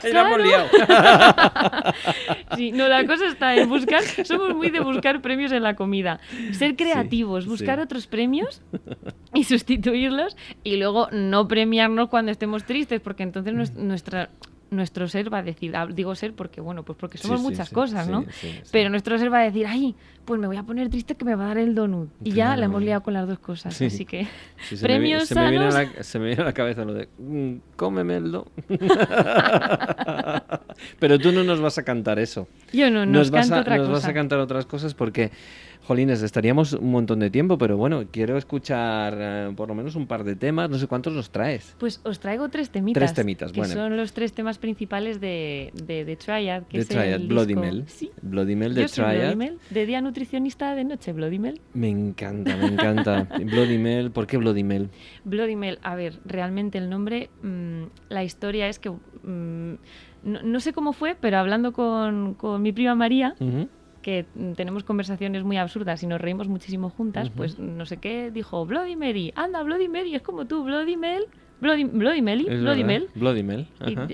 Claro. 0.10 0.38
liado. 0.42 0.66
Sí, 2.56 2.72
no, 2.72 2.88
la 2.88 3.06
cosa 3.06 3.26
está 3.26 3.54
en 3.56 3.68
buscar, 3.68 4.02
somos 4.24 4.54
muy 4.54 4.70
de 4.70 4.80
buscar 4.80 5.20
premios 5.22 5.52
en 5.52 5.62
la 5.62 5.76
comida. 5.76 6.20
Ser 6.52 6.76
creativos, 6.76 7.46
buscar 7.46 7.78
sí. 7.78 7.82
otros 7.84 8.06
premios 8.06 8.62
y 9.34 9.44
sustituirlos 9.44 10.36
y 10.64 10.76
luego 10.76 11.08
no 11.12 11.46
premiarnos 11.48 12.08
cuando 12.08 12.32
estemos 12.32 12.64
tristes, 12.64 13.00
porque 13.00 13.22
entonces 13.22 13.54
nues- 13.54 13.74
nuestra, 13.74 14.30
nuestro 14.70 15.08
ser 15.08 15.32
va 15.32 15.38
a 15.38 15.42
decir, 15.42 15.72
digo 15.94 16.14
ser 16.14 16.32
porque, 16.34 16.60
bueno, 16.60 16.84
pues 16.84 16.96
porque 16.98 17.18
somos 17.18 17.40
Sí, 17.40 17.46
muchas 17.46 17.68
sí, 17.68 17.74
cosas, 17.74 18.06
sí, 18.06 18.12
¿no? 18.12 18.24
Pero 18.70 18.88
nuestro 18.90 19.18
ser 19.18 19.32
va 19.32 19.40
a 19.40 19.42
decir, 19.44 19.66
ay, 19.66 19.94
pues 20.24 20.38
me 20.40 20.46
voy 20.46 20.56
a 20.56 20.62
poner 20.62 20.88
triste 20.90 21.16
que 21.16 21.24
me 21.24 21.34
va 21.34 21.44
a 21.44 21.48
dar 21.48 21.58
el 21.58 21.74
donut. 21.74 22.08
Y 22.22 22.32
ya 22.32 22.56
la 22.56 22.66
hemos 22.66 22.80
liado 22.82 23.02
con 23.02 23.14
las 23.14 23.26
dos 23.26 23.40
cosas, 23.40 23.74
Sí. 23.74 23.86
así 23.86 24.04
que... 24.04 24.28
Se 24.62 24.76
me 24.76 24.80
premios 24.82 25.24
se, 25.26 25.34
me 25.34 25.50
viene 25.50 25.64
a 25.66 25.70
sanos. 25.72 25.94
la, 25.96 26.02
se 26.04 26.18
me 26.20 26.26
viene 26.26 26.42
a 26.42 26.44
la 26.44 26.52
cabeza 26.52 26.84
lo 26.84 26.94
de 26.94 27.08
"Mm, 27.18 27.54
cómemelo. 27.76 28.46
Pero 30.98 31.18
tú 31.18 31.32
no 31.32 31.42
nos 31.44 31.60
vas 31.60 31.78
a 31.78 31.82
cantar 31.82 32.18
eso. 32.18 32.48
Yo 32.72 32.90
no, 32.90 33.06
nos, 33.06 33.30
vas, 33.30 33.42
canto 33.48 33.56
a, 33.56 33.60
otra 33.62 33.76
nos 33.78 33.90
vas 33.90 34.04
a 34.04 34.14
cantar 34.14 34.38
otras 34.38 34.66
cosas 34.66 34.94
porque, 34.94 35.30
jolines, 35.84 36.22
estaríamos 36.22 36.72
un 36.74 36.90
montón 36.90 37.18
de 37.20 37.30
tiempo, 37.30 37.58
pero 37.58 37.76
bueno, 37.76 38.04
quiero 38.10 38.36
escuchar 38.36 39.14
eh, 39.18 39.52
por 39.56 39.68
lo 39.68 39.74
menos 39.74 39.96
un 39.96 40.06
par 40.06 40.24
de 40.24 40.36
temas. 40.36 40.70
No 40.70 40.78
sé 40.78 40.86
cuántos 40.86 41.12
nos 41.12 41.30
traes. 41.30 41.74
Pues 41.78 42.00
os 42.04 42.20
traigo 42.20 42.48
tres 42.48 42.70
temitas. 42.70 43.00
Tres 43.00 43.14
temitas, 43.14 43.52
que 43.52 43.60
bueno. 43.60 43.74
son 43.74 43.96
los 43.96 44.12
tres 44.12 44.32
temas 44.32 44.58
principales 44.58 45.20
de, 45.20 45.72
de, 45.74 46.04
de 46.04 46.16
Triad. 46.16 46.62
Que 46.64 46.78
De 46.78 46.82
es 46.82 46.88
Triad, 46.88 47.06
el 47.14 47.26
Bloody 47.28 47.54
disco- 47.54 47.60
Mel. 47.60 47.84
Sí. 47.88 48.10
Bloody 48.22 48.56
Mel 48.56 48.74
de 48.74 48.82
Yo 48.82 48.88
soy 48.88 49.04
Triad. 49.04 49.18
Bloody 49.20 49.36
Mel, 49.36 49.58
de 49.70 49.86
día 49.86 50.00
nutricionista, 50.00 50.74
de 50.74 50.84
noche 50.84 51.12
Bloody 51.12 51.38
Mel. 51.38 51.60
Me 51.74 51.88
encanta, 51.88 52.56
me 52.56 52.66
encanta. 52.66 53.26
Bloody 53.44 53.78
Mel, 53.78 54.10
¿por 54.10 54.26
qué 54.26 54.36
Bloody 54.36 54.62
Mel? 54.64 54.90
Bloody 55.24 55.56
Mel, 55.56 55.78
a 55.82 55.94
ver, 55.96 56.20
realmente 56.24 56.78
el 56.78 56.88
nombre, 56.90 57.30
mm, 57.42 57.82
la 58.08 58.22
historia 58.24 58.68
es 58.68 58.78
que 58.78 58.90
mm, 58.90 59.74
no, 60.22 60.42
no 60.42 60.60
sé 60.60 60.72
cómo 60.72 60.92
fue, 60.92 61.16
pero 61.18 61.38
hablando 61.38 61.72
con, 61.72 62.34
con 62.34 62.60
mi 62.62 62.72
prima 62.72 62.94
María. 62.94 63.34
Que 64.02 64.26
mm, 64.34 64.52
tenemos 64.52 64.84
conversaciones 64.84 65.44
muy 65.44 65.56
absurdas 65.56 66.02
y 66.02 66.06
nos 66.06 66.20
reímos 66.20 66.48
muchísimo 66.48 66.90
juntas, 66.90 67.30
pues 67.30 67.58
no 67.58 67.86
sé 67.86 67.98
qué, 67.98 68.30
dijo 68.30 68.64
Bloody 68.66 68.96
Mary, 68.96 69.32
anda 69.36 69.62
Bloody 69.62 69.88
Mary, 69.88 70.14
es 70.14 70.22
como 70.22 70.46
tú, 70.46 70.64
Bloody 70.64 70.96
Mel, 70.96 71.26
Bloody, 71.60 71.84
Bloody 71.84 72.22
Melly, 72.22 72.44
Bloody 72.44 72.84
Mel. 72.84 73.08
Bloody 73.14 73.42
Mel. 73.42 73.68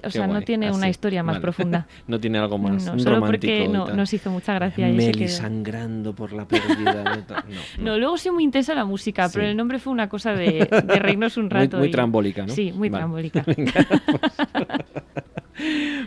o 0.05 0.11
sea, 0.11 0.27
no 0.27 0.43
tiene 0.43 0.73
una 0.73 0.89
historia 0.89 1.23
más 1.23 1.39
profunda. 1.39 1.87
no 2.09 2.19
tiene 2.19 2.39
algo 2.39 2.59
más 2.59 2.85
no, 2.85 2.99
solo 2.99 3.21
porque 3.25 3.69
no, 3.69 3.87
nos 3.87 4.13
hizo 4.13 4.31
mucha 4.31 4.55
gracia. 4.55 4.89
Melly 4.89 5.29
sangrando 5.29 6.15
por 6.15 6.33
la 6.33 6.47
pérdida. 6.47 7.25
no, 7.79 7.99
luego 7.99 8.19
sí 8.19 8.31
muy 8.31 8.45
intensa 8.45 8.75
la 8.75 8.85
música, 8.85 9.31
pero 9.33 9.47
el 9.47 9.57
nombre 9.57 9.79
fue 9.79 9.93
una 9.93 10.09
cosa 10.09 10.33
de, 10.33 10.69
de 10.85 10.99
reírnos 10.99 11.37
un 11.37 11.49
rato. 11.51 11.79
Muy, 11.79 11.91
trambólica, 11.91 12.47
¿no? 12.47 12.53
Sí, 12.53 12.73
muy 12.73 12.91
trambólica. 12.91 13.45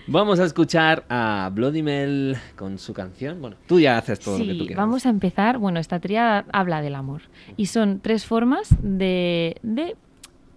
Vamos 0.08 0.40
a 0.40 0.46
escuchar 0.46 1.06
a 1.10 1.50
Bloody 1.54 1.84
Mel 1.84 2.38
con 2.56 2.78
su 2.78 2.94
canción. 2.94 3.42
Bueno, 3.42 3.58
tú 3.68 3.80
ya 3.80 3.98
haces 3.98 4.20
todo 4.20 4.38
lo 4.38 4.46
que 4.46 4.54
tú 4.54 4.66
quieras. 4.66 4.78
Vamos 4.78 5.06
a 5.06 5.10
empezar. 5.10 5.58
Bueno, 5.58 5.80
esta 5.80 6.00
tría 6.00 6.46
habla 6.52 6.82
del 6.82 6.96
amor. 6.96 7.22
Y 7.58 7.68
son 7.68 8.00
tres 8.00 8.26
formas 8.26 8.76
de, 8.82 9.58
de 9.62 9.96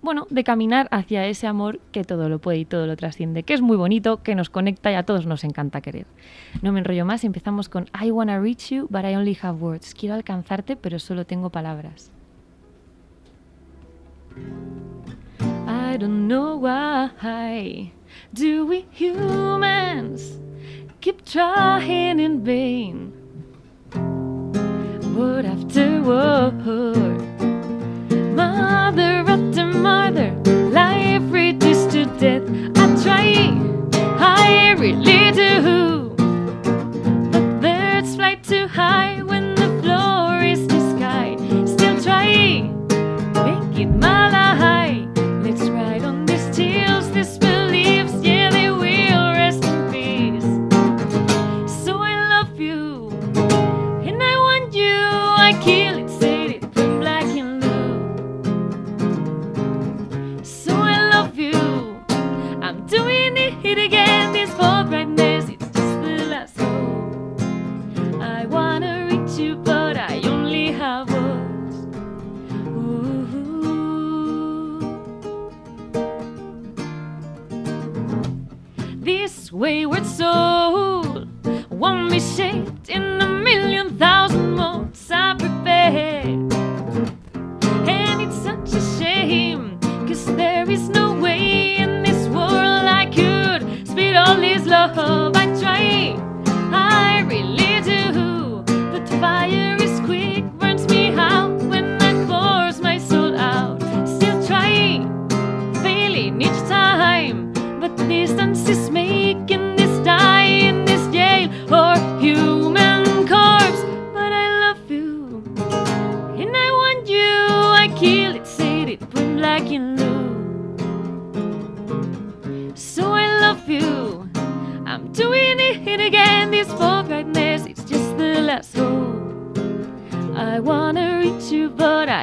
bueno, 0.03 0.27
de 0.31 0.45
caminar 0.45 0.89
hacia 0.91 1.27
ese 1.27 1.47
amor 1.47 1.79
que 1.93 2.05
todo 2.05 2.29
lo 2.29 2.41
puede 2.41 2.59
y 2.59 2.65
todo 2.65 2.87
lo 2.87 2.97
trasciende, 2.97 3.45
que 3.45 3.55
es 3.55 3.63
muy 3.63 3.77
bonito, 3.77 4.23
que 4.23 4.35
nos 4.35 4.51
conecta 4.51 4.91
y 4.91 4.95
a 4.95 5.05
todos 5.05 5.27
nos 5.27 5.45
encanta 5.45 5.81
querer. 5.81 6.07
No 6.61 6.73
me 6.73 6.81
enrollo 6.81 7.05
más 7.05 7.23
y 7.23 7.29
empezamos 7.29 7.69
con 7.69 7.87
I 8.03 8.11
wanna 8.11 8.41
reach 8.41 8.71
you, 8.71 8.89
but 8.91 9.05
I 9.05 9.15
only 9.15 9.39
have 9.41 9.59
words. 9.59 9.95
Quiero 9.95 10.15
alcanzarte, 10.15 10.77
pero 10.77 10.99
solo 10.99 11.25
tengo 11.25 11.51
palabras. 11.51 12.11
I 15.67 15.99
don't 15.99 16.27
know 16.27 16.57
why 16.57 17.93
do 18.33 18.66
we 18.66 18.87
humans 18.90 20.38
keep 21.03 21.25
trying 21.25 22.20
in 22.20 22.44
vain. 22.44 23.12
Word 25.16 25.44
after 25.44 26.01
word, 26.01 26.64
mother 28.37 29.25
after 29.27 29.66
mother, 29.66 30.31
life 30.70 31.22
reduced 31.25 31.90
to 31.90 32.05
death. 32.20 32.44
I 32.77 33.03
try, 33.03 33.51
I 34.18 34.77
really 34.79 35.33
do, 35.33 35.92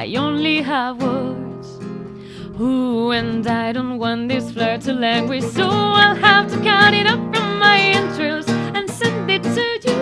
I 0.00 0.14
only 0.14 0.62
have 0.62 1.02
words. 1.02 1.78
Ooh, 2.58 3.10
and 3.10 3.46
I 3.46 3.70
don't 3.70 3.98
want 3.98 4.30
this 4.30 4.50
flare 4.50 4.78
to 4.78 4.94
languish, 4.94 5.44
so 5.44 5.68
I'll 5.68 6.14
have 6.14 6.50
to 6.52 6.56
cut 6.62 6.94
it 6.94 7.06
up 7.06 7.20
from 7.34 7.58
my 7.58 7.78
entrails 7.78 8.48
and 8.48 8.88
send 8.88 9.30
it 9.30 9.42
to 9.42 9.66
you. 9.84 9.98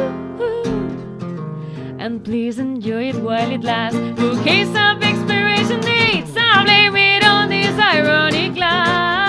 And 1.99 2.25
please 2.25 2.61
enjoy 2.61 3.09
it 3.09 3.17
while 3.17 3.51
it 3.51 3.65
lasts. 3.65 3.99
Case 4.45 4.69
of 4.69 5.03
expiration 5.03 5.81
dates, 5.81 6.37
I'll 6.37 6.63
blame 6.65 6.95
it 6.95 7.25
on 7.25 7.49
this 7.49 7.77
ironic 7.77 8.57
life. 8.57 9.28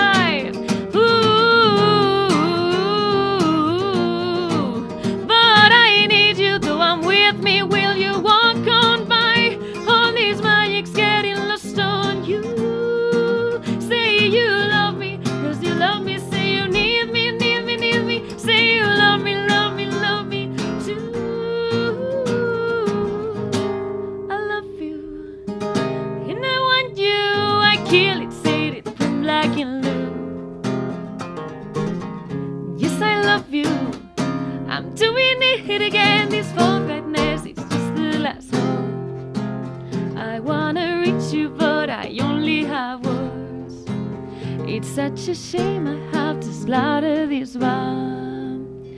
You, 41.32 41.48
but 41.50 41.90
I 41.90 42.16
only 42.20 42.64
have 42.64 43.04
words. 43.04 43.84
It's 44.68 44.88
such 44.88 45.28
a 45.28 45.34
shame 45.34 45.86
I 45.86 45.96
have 46.16 46.40
to 46.40 46.52
slaughter 46.52 47.26
these 47.26 47.56
butterflies. 47.56 48.90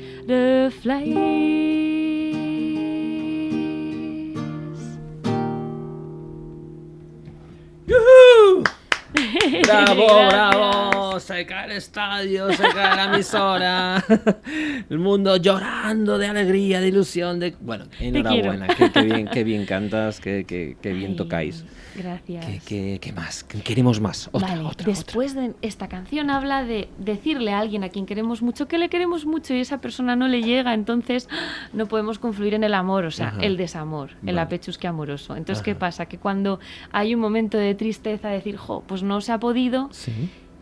¡Bravo, 9.64 10.06
Gracias. 10.06 11.01
Se 11.20 11.46
cae 11.46 11.66
el 11.66 11.72
estadio, 11.72 12.52
se 12.52 12.62
cae 12.62 12.96
la 12.96 13.04
emisora. 13.14 14.04
El 14.90 14.98
mundo 14.98 15.36
llorando 15.36 16.18
de 16.18 16.26
alegría, 16.26 16.80
de 16.80 16.88
ilusión. 16.88 17.38
De... 17.40 17.54
Bueno, 17.60 17.84
enhorabuena. 18.00 18.66
Qué, 18.68 18.90
qué 18.90 19.02
bien, 19.02 19.28
qué 19.28 19.44
bien 19.44 19.66
cantas, 19.66 20.20
qué, 20.20 20.44
qué- 20.46 20.76
qué 20.80 20.92
bien 20.92 21.12
Ay, 21.12 21.16
tocáis. 21.16 21.64
Gracias. 21.94 22.44
¿Qué, 22.46 22.60
qué- 22.66 22.98
qué 23.00 23.12
más? 23.12 23.44
Queremos 23.44 24.00
más. 24.00 24.28
Otra, 24.32 24.48
vale, 24.48 24.60
otra, 24.60 24.70
otra. 24.72 24.86
después 24.86 25.34
de 25.34 25.54
esta 25.62 25.88
canción 25.88 26.30
habla 26.30 26.64
de 26.64 26.88
decirle 26.98 27.52
a 27.52 27.58
alguien 27.60 27.84
a 27.84 27.88
quien 27.90 28.06
queremos 28.06 28.42
mucho 28.42 28.66
que 28.68 28.78
le 28.78 28.88
queremos 28.88 29.26
mucho 29.26 29.54
y 29.54 29.60
esa 29.60 29.80
persona 29.80 30.16
no 30.16 30.28
le 30.28 30.42
llega, 30.42 30.74
entonces 30.74 31.28
no 31.72 31.86
podemos 31.86 32.18
confluir 32.18 32.54
en 32.54 32.64
el 32.64 32.74
amor, 32.74 33.04
o 33.04 33.10
sea, 33.10 33.28
Ajá. 33.28 33.40
el 33.42 33.56
desamor, 33.56 34.10
el 34.22 34.26
Vale. 34.36 34.40
apechusque 34.40 34.86
amoroso. 34.86 35.36
Entonces, 35.36 35.62
¿qué 35.62 35.74
pasa? 35.74 36.06
Que 36.06 36.18
cuando 36.18 36.60
hay 36.92 37.14
un 37.14 37.20
momento 37.20 37.58
de 37.58 37.74
tristeza, 37.74 38.28
decir, 38.28 38.56
jo, 38.56 38.82
pues 38.86 39.02
no 39.02 39.20
se 39.20 39.32
ha 39.32 39.38
podido, 39.38 39.88
Sí. 39.92 40.12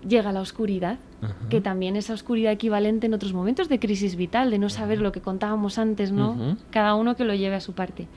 Llega 0.07 0.33
la 0.33 0.41
oscuridad, 0.41 0.99
Ajá. 1.23 1.35
que 1.49 1.61
también 1.61 1.97
esa 1.97 2.15
oscuridad 2.15 2.53
equivalente 2.53 3.07
en 3.07 3.15
otros 3.15 3.33
momentos 3.33 3.69
de 3.69 3.79
crisis 3.79 4.17
vital, 4.17 4.51
de 4.51 4.59
no 4.59 4.69
saber 4.71 5.01
lo 5.01 5.13
que 5.13 5.21
contábamos 5.21 5.79
antes, 5.79 6.13
¿no? 6.13 6.57
Cada 6.71 6.95
uno 6.95 7.17
que 7.17 7.25
lo 7.25 7.35
lleve 7.35 7.55
a 7.57 7.61
su 7.61 7.73
parte. 7.75 8.09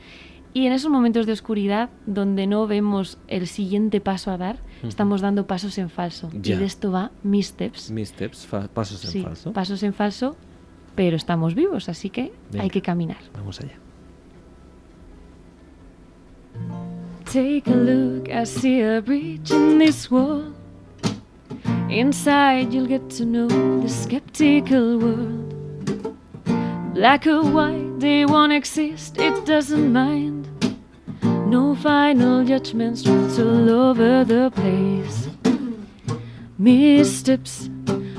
Y 0.56 0.68
en 0.68 0.74
esos 0.74 0.92
momentos 0.92 1.26
de 1.26 1.32
oscuridad, 1.34 1.90
donde 2.06 2.46
no 2.46 2.68
vemos 2.68 3.18
el 3.28 3.48
siguiente 3.48 4.02
paso 4.02 4.30
a 4.30 4.38
dar, 4.38 4.58
estamos 4.84 5.22
dando 5.22 5.48
pasos 5.48 5.78
en 5.80 5.90
falso. 5.90 6.30
Ya. 6.42 6.54
Y 6.56 6.58
de 6.60 6.66
esto 6.66 6.92
va 6.92 7.10
Missteps. 7.24 7.90
Missteps, 7.90 8.46
fa- 8.46 8.68
pasos 8.68 9.04
en 9.06 9.12
Sí, 9.12 9.22
falso. 9.24 9.52
pasos 9.52 9.82
en 9.82 9.94
falso, 9.94 10.36
pero 10.94 11.16
estamos 11.18 11.56
vivos, 11.56 11.90
así 11.90 12.12
que 12.12 12.32
Venga. 12.52 12.64
hay 12.66 12.70
que 12.70 12.84
caminar. 12.84 13.18
Vamos 13.34 13.60
allá. 13.62 13.74
Take 17.26 17.64
a 17.66 17.76
look, 17.76 18.30
I 18.30 18.46
see 18.46 18.82
a 18.84 19.02
breach 19.02 19.50
in 19.50 19.80
this 19.80 20.12
wall. 20.12 20.54
Inside, 21.94 22.74
you'll 22.74 22.88
get 22.88 23.08
to 23.12 23.24
know 23.24 23.48
the 23.80 23.88
skeptical 23.88 24.98
world. 24.98 26.16
Black 26.96 27.28
or 27.28 27.44
white, 27.44 28.00
they 28.00 28.26
won't 28.26 28.52
exist, 28.52 29.20
it 29.20 29.46
doesn't 29.46 29.94
mind. 29.94 30.50
No 31.22 31.76
final 31.76 32.44
judgments, 32.44 33.04
truths 33.04 33.38
all 33.38 33.70
over 33.70 34.24
the 34.26 34.50
place. 34.56 35.28
Missteps, 36.58 37.70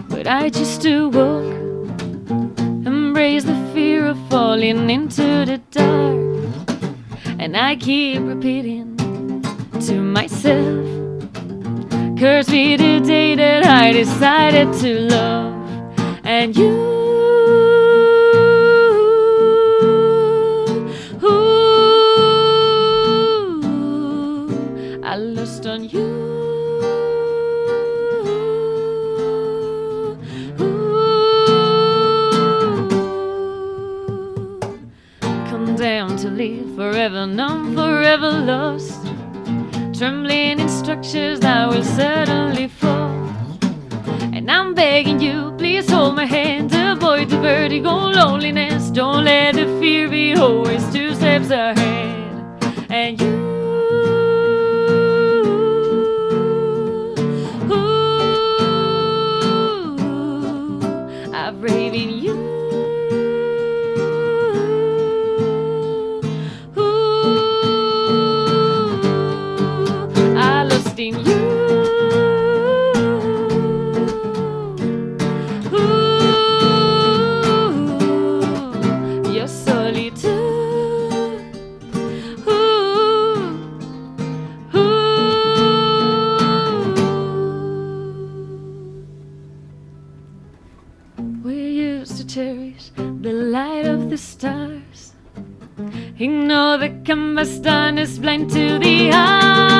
but 0.09 0.29
I 0.29 0.51
choose 0.51 0.79
to 0.79 1.09
walk. 1.09 1.53
Embrace 2.87 3.43
the 3.43 3.71
fear 3.75 4.07
of 4.07 4.19
falling 4.31 4.89
into 4.89 5.45
the 5.45 5.61
dark. 5.73 6.79
And 7.41 7.57
I 7.57 7.75
keep 7.75 8.23
repeating 8.23 8.97
to 9.81 10.01
myself 10.01 11.04
Curse 12.25 12.49
me 12.49 12.75
the 12.77 13.01
day 13.01 13.35
that 13.35 13.67
I 13.67 13.93
decided 13.93 14.73
to 14.81 14.99
love. 14.99 15.53
And 16.25 16.57
you. 16.57 16.73
I 25.05 25.17
lost 25.17 25.67
on 25.67 25.85
you. 25.85 26.09
Condemned 35.51 36.19
to 36.21 36.31
live 36.31 36.75
forever 36.75 37.27
numb, 37.27 37.75
forever 37.75 38.31
lost. 38.31 39.05
Trembling 39.97 40.59
in 40.59 40.69
structures 40.69 41.39
that 41.41 41.69
will 41.69 41.85
suddenly 41.85 42.67
fall. 42.67 43.29
And 44.33 44.51
I'm 44.51 44.75
begging 44.75 45.21
you, 45.21 45.55
please 45.57 45.89
hold 45.89 46.17
my 46.17 46.25
hand, 46.27 46.73
avoid 46.75 47.31
the 47.31 47.39
vertigo, 47.39 48.09
loneliness. 48.09 48.91
Don't 48.91 49.25
let 49.25 49.55
the 49.55 49.67
fear 49.79 50.09
be 50.09 50.35
always 50.35 50.85
two 50.93 51.15
steps 51.15 51.51
ahead. 51.51 52.91
And 52.91 53.21
you. 53.21 53.64
Cumberston 97.05 97.99
is 97.99 98.19
blind 98.19 98.49
to 98.53 98.79
the 98.79 99.11
eye. 99.13 99.74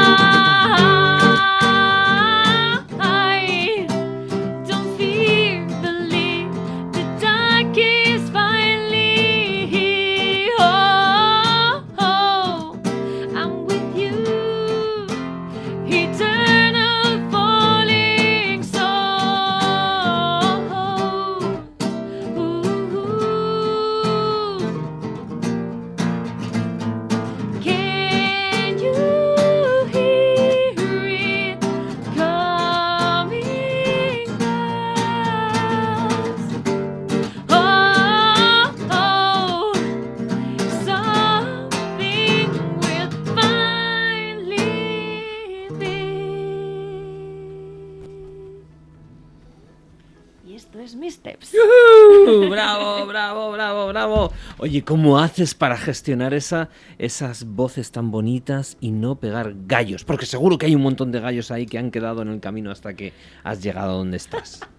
Oye, 54.65 54.83
¿cómo 54.83 55.19
haces 55.19 55.55
para 55.55 55.77
gestionar 55.77 56.33
esa, 56.33 56.71
esas 56.97 57.45
voces 57.45 57.93
tan 57.93 58.11
bonitas 58.11 58.79
y 58.81 58.93
no 58.93 59.17
pegar 59.17 59.53
gallos? 59.67 60.05
Porque 60.05 60.25
seguro 60.25 60.57
que 60.57 60.65
hay 60.65 60.75
un 60.75 60.81
montón 60.81 61.13
de 61.13 61.21
gallos 61.21 61.51
ahí 61.51 61.67
que 61.67 61.77
han 61.77 61.91
quedado 61.91 62.23
en 62.23 62.29
el 62.29 62.41
camino 62.41 62.71
hasta 62.71 62.95
que 62.95 63.13
has 63.43 63.63
llegado 63.63 63.91
a 63.91 63.97
donde 63.97 64.17
estás. 64.17 64.61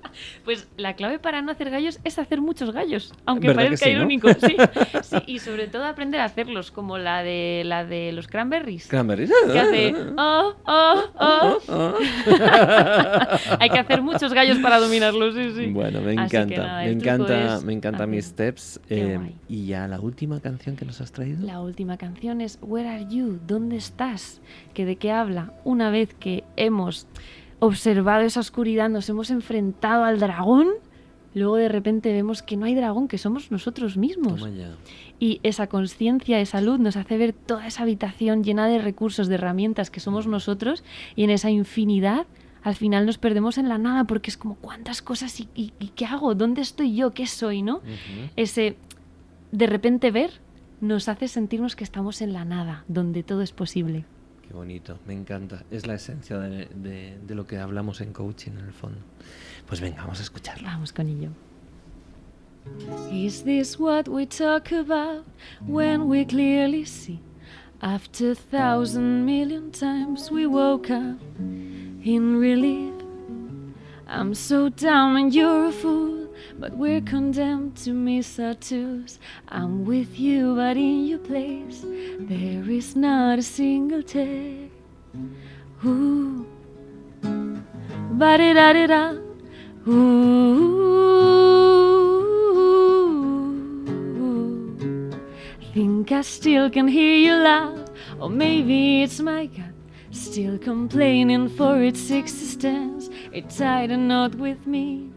Pues 0.46 0.68
la 0.78 0.96
clave 0.96 1.20
para 1.20 1.42
no 1.42 1.52
hacer 1.52 1.70
gallos 1.70 2.00
es 2.06 2.20
hacer 2.20 2.40
muchos 2.40 2.72
gallos, 2.72 3.14
aunque 3.26 3.54
parezca 3.54 3.90
irónico. 3.90 4.30
Sí, 4.30 4.56
sí, 5.04 5.18
y 5.26 5.40
sobre 5.40 5.68
todo 5.68 5.84
aprender 5.84 6.22
a 6.22 6.24
hacerlos, 6.24 6.72
como 6.72 6.98
la 6.98 7.22
de 7.22 7.64
la 7.66 7.84
de 7.84 8.14
los 8.14 8.28
cranberries. 8.28 8.88
Cranberries. 8.88 9.30
Que 9.52 9.60
hace 9.60 9.94
oh, 10.18 10.56
oh, 10.66 11.04
oh. 11.20 11.58
oh, 11.68 11.94
oh. 11.98 11.98
Hay 13.60 13.70
que 13.70 13.80
hacer 13.80 14.02
muchos 14.02 14.34
gallos 14.34 14.60
para 14.60 14.80
dominarlos, 14.80 15.36
sí, 15.36 15.52
sí. 15.54 15.66
Bueno, 15.68 16.00
me 16.00 16.14
encanta, 16.14 16.78
me 16.78 16.92
encanta, 16.92 17.60
me 17.62 17.74
encanta 17.74 18.08
mis 18.08 18.26
steps. 18.26 18.80
Eh, 18.90 19.20
y 19.50 19.66
ya 19.68 19.75
la 19.88 20.00
última 20.00 20.40
canción 20.40 20.76
que 20.76 20.86
nos 20.86 21.02
has 21.02 21.12
traído. 21.12 21.46
La 21.46 21.62
última 21.62 21.98
canción 21.98 22.42
es 22.42 22.58
Where 22.62 22.88
Are 22.88 23.06
You? 23.08 23.40
¿Dónde 23.46 23.76
estás? 23.76 24.42
¿Que 24.74 24.86
de 24.86 24.96
qué 24.96 25.12
habla? 25.12 25.54
Una 25.64 25.90
vez 25.90 26.14
que 26.14 26.44
hemos 26.56 27.08
observado 27.60 28.22
esa 28.22 28.40
oscuridad, 28.40 28.90
nos 28.90 29.10
hemos 29.10 29.30
enfrentado 29.30 30.04
al 30.04 30.20
dragón, 30.20 30.70
luego 31.34 31.58
de 31.58 31.70
repente 31.70 32.12
vemos 32.12 32.42
que 32.42 32.58
no 32.58 32.66
hay 32.66 32.76
dragón, 32.76 33.08
que 33.08 33.18
somos 33.18 33.52
nosotros 33.52 33.98
mismos. 33.98 34.48
Y 35.20 35.40
esa 35.44 35.68
conciencia, 35.68 36.40
esa 36.40 36.62
luz 36.62 36.80
nos 36.80 36.96
hace 36.98 37.18
ver 37.18 37.34
toda 37.34 37.68
esa 37.68 37.84
habitación 37.84 38.44
llena 38.44 38.68
de 38.68 38.80
recursos, 38.80 39.28
de 39.28 39.36
herramientas 39.36 39.92
que 39.92 40.00
somos 40.00 40.28
nosotros 40.28 40.84
y 41.16 41.24
en 41.24 41.30
esa 41.30 41.50
infinidad 41.50 42.26
al 42.66 42.74
final 42.74 43.06
nos 43.06 43.20
perdemos 43.20 43.60
en 43.60 43.70
la 43.70 43.78
nada 43.78 44.06
porque 44.06 44.32
es 44.32 44.38
como 44.38 44.56
cuántas 44.56 45.04
cosas 45.04 45.40
y, 45.40 45.72
qué 45.96 46.06
hago, 46.08 46.34
dónde 46.34 46.62
estoy 46.62 46.96
yo, 46.96 47.12
qué 47.12 47.28
soy, 47.28 47.62
¿no? 47.62 47.82
Ese 48.36 48.76
de 49.56 49.68
repente 49.68 50.12
ver 50.12 50.42
nos 50.82 51.08
hace 51.08 51.28
sentirnos 51.28 51.76
que 51.76 51.84
estamos 51.84 52.22
en 52.22 52.34
la 52.34 52.46
nada, 52.46 52.84
donde 52.88 53.24
todo 53.24 53.42
es 53.42 53.52
posible. 53.52 54.06
Qué 54.48 54.54
bonito, 54.54 55.00
me 55.08 55.14
encanta. 55.14 55.64
Es 55.72 55.88
la 55.88 55.96
esencia 55.96 56.38
de, 56.38 56.68
de, 56.68 57.36
lo 57.36 57.48
que 57.48 57.58
hablamos 57.58 58.02
en 58.02 58.14
coaching 58.14 58.52
en 58.52 58.66
el 58.66 58.74
fondo. 58.74 59.00
Pues 59.68 59.82
venga, 59.82 60.02
vamos 60.02 60.20
a 60.20 60.24
escucharlo. 60.24 60.68
Vamos 60.68 60.94
con 60.94 61.08
ello. 61.08 61.30
Is 63.12 63.44
this 63.44 63.80
what 63.80 64.08
we 64.08 64.26
talk 64.26 64.72
about 64.72 65.26
when 65.66 66.08
we 66.08 66.26
clearly 66.26 66.86
see? 66.86 67.20
After 67.82 68.32
a 68.32 68.36
thousand 68.36 69.26
million 69.26 69.72
times 69.72 70.32
we 70.32 70.48
woke 70.48 70.90
up 70.90 71.20
in 71.40 72.40
relief. 72.40 72.94
I'm 74.08 74.34
so 74.34 74.70
down 74.70 75.18
and 75.18 75.34
you're 75.34 75.68
a 75.68 75.72
fool, 75.72 76.25
but 76.60 76.74
we're 76.78 77.02
condemned 77.02 77.76
to 77.78 77.92
miss 77.92 78.40
our 78.40 78.54
twos. 78.54 79.20
I'm 79.50 79.86
with 79.86 80.20
you, 80.20 80.56
but 80.56 80.78
in 80.78 81.06
your 81.06 81.20
place, 81.20 81.82
there 82.20 82.70
is 82.70 82.96
not 82.96 83.40
a 83.40 83.44
single 83.44 84.04
tear. 84.04 84.70
Ooh, 85.86 86.46
ba 87.22 88.38
da 88.38 88.54
da 88.54 88.74
da 88.74 88.88
da. 88.88 89.14
Ooh, 89.88 90.86
think 95.74 96.12
I 96.12 96.22
still 96.22 96.70
can 96.70 96.88
hear 96.88 97.18
you 97.18 97.36
loud, 97.36 97.90
or 98.20 98.30
maybe 98.30 99.04
it's 99.04 99.20
my 99.20 99.48
gut 99.48 99.76
still 100.16 100.58
complaining 100.58 101.50
for 101.50 101.84
its 101.84 102.10
existence. 102.10 103.10
It 103.32 103.50
tied 103.50 103.92
a 103.92 103.98
knot 103.98 104.36
with 104.36 104.66
me. 104.66 105.15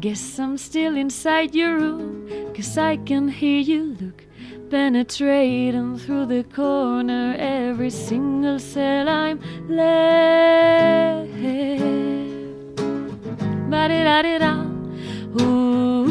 Guess 0.00 0.38
I'm 0.38 0.58
still 0.58 0.96
inside 0.96 1.54
your 1.54 1.76
room, 1.76 2.28
cause 2.54 2.76
I 2.76 2.96
can 2.96 3.28
hear 3.28 3.60
you 3.60 3.96
look, 4.00 4.24
penetrating 4.68 5.98
through 5.98 6.26
the 6.26 6.42
corner. 6.44 7.36
Every 7.38 7.90
single 7.90 8.58
cell 8.58 9.08
I'm 9.08 9.40
left. 9.68 11.30
ba 13.70 13.88
da 13.88 14.38
da. 14.38 14.52
Ooh. 15.40 16.06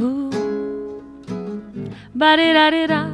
Ooh. 0.00 0.30
Ba 2.14 2.36
da 2.36 2.86
da. 2.86 3.07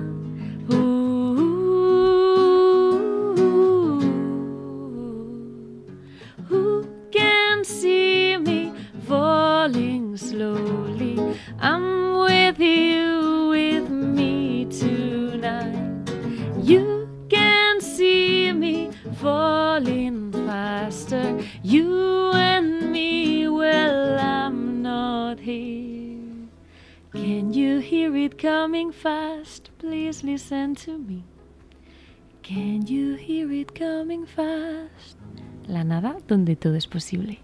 Slowly? 10.16 11.18
I'm 11.59 12.18
with 12.18 12.59
you, 12.61 13.48
with 13.50 13.88
me 13.90 14.66
tonight. 14.66 16.11
You 16.62 17.09
can 17.29 17.81
see 17.81 18.53
me 18.53 18.90
falling 19.20 20.33
faster. 20.46 21.40
You 21.62 22.33
and 22.33 22.92
me, 22.92 23.48
well, 23.48 24.18
I'm 24.18 24.83
not 24.83 25.40
here. 25.40 26.20
Can 27.12 27.53
you 27.53 27.79
hear 27.79 28.14
it 28.16 28.38
coming 28.38 28.92
fast? 28.92 29.70
Please 29.79 30.24
listen 30.24 30.74
to 30.77 30.98
me. 30.98 31.24
Can 32.42 32.87
you 32.87 33.14
hear 33.14 33.50
it 33.53 33.74
coming 33.74 34.27
fast? 34.27 35.16
La 35.66 35.83
nada 35.85 36.18
donde 36.27 36.57
todo 36.57 36.74
es 36.74 36.87
posible. 36.87 37.38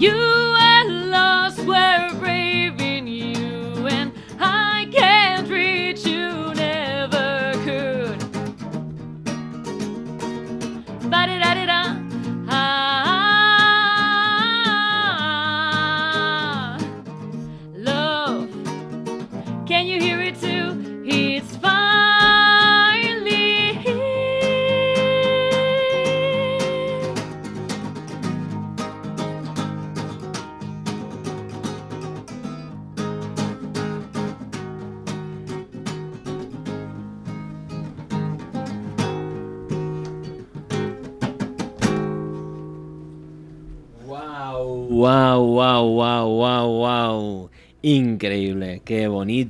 You 0.00 0.16
are 0.16 0.84
lost, 0.88 1.58
we're 1.58 2.09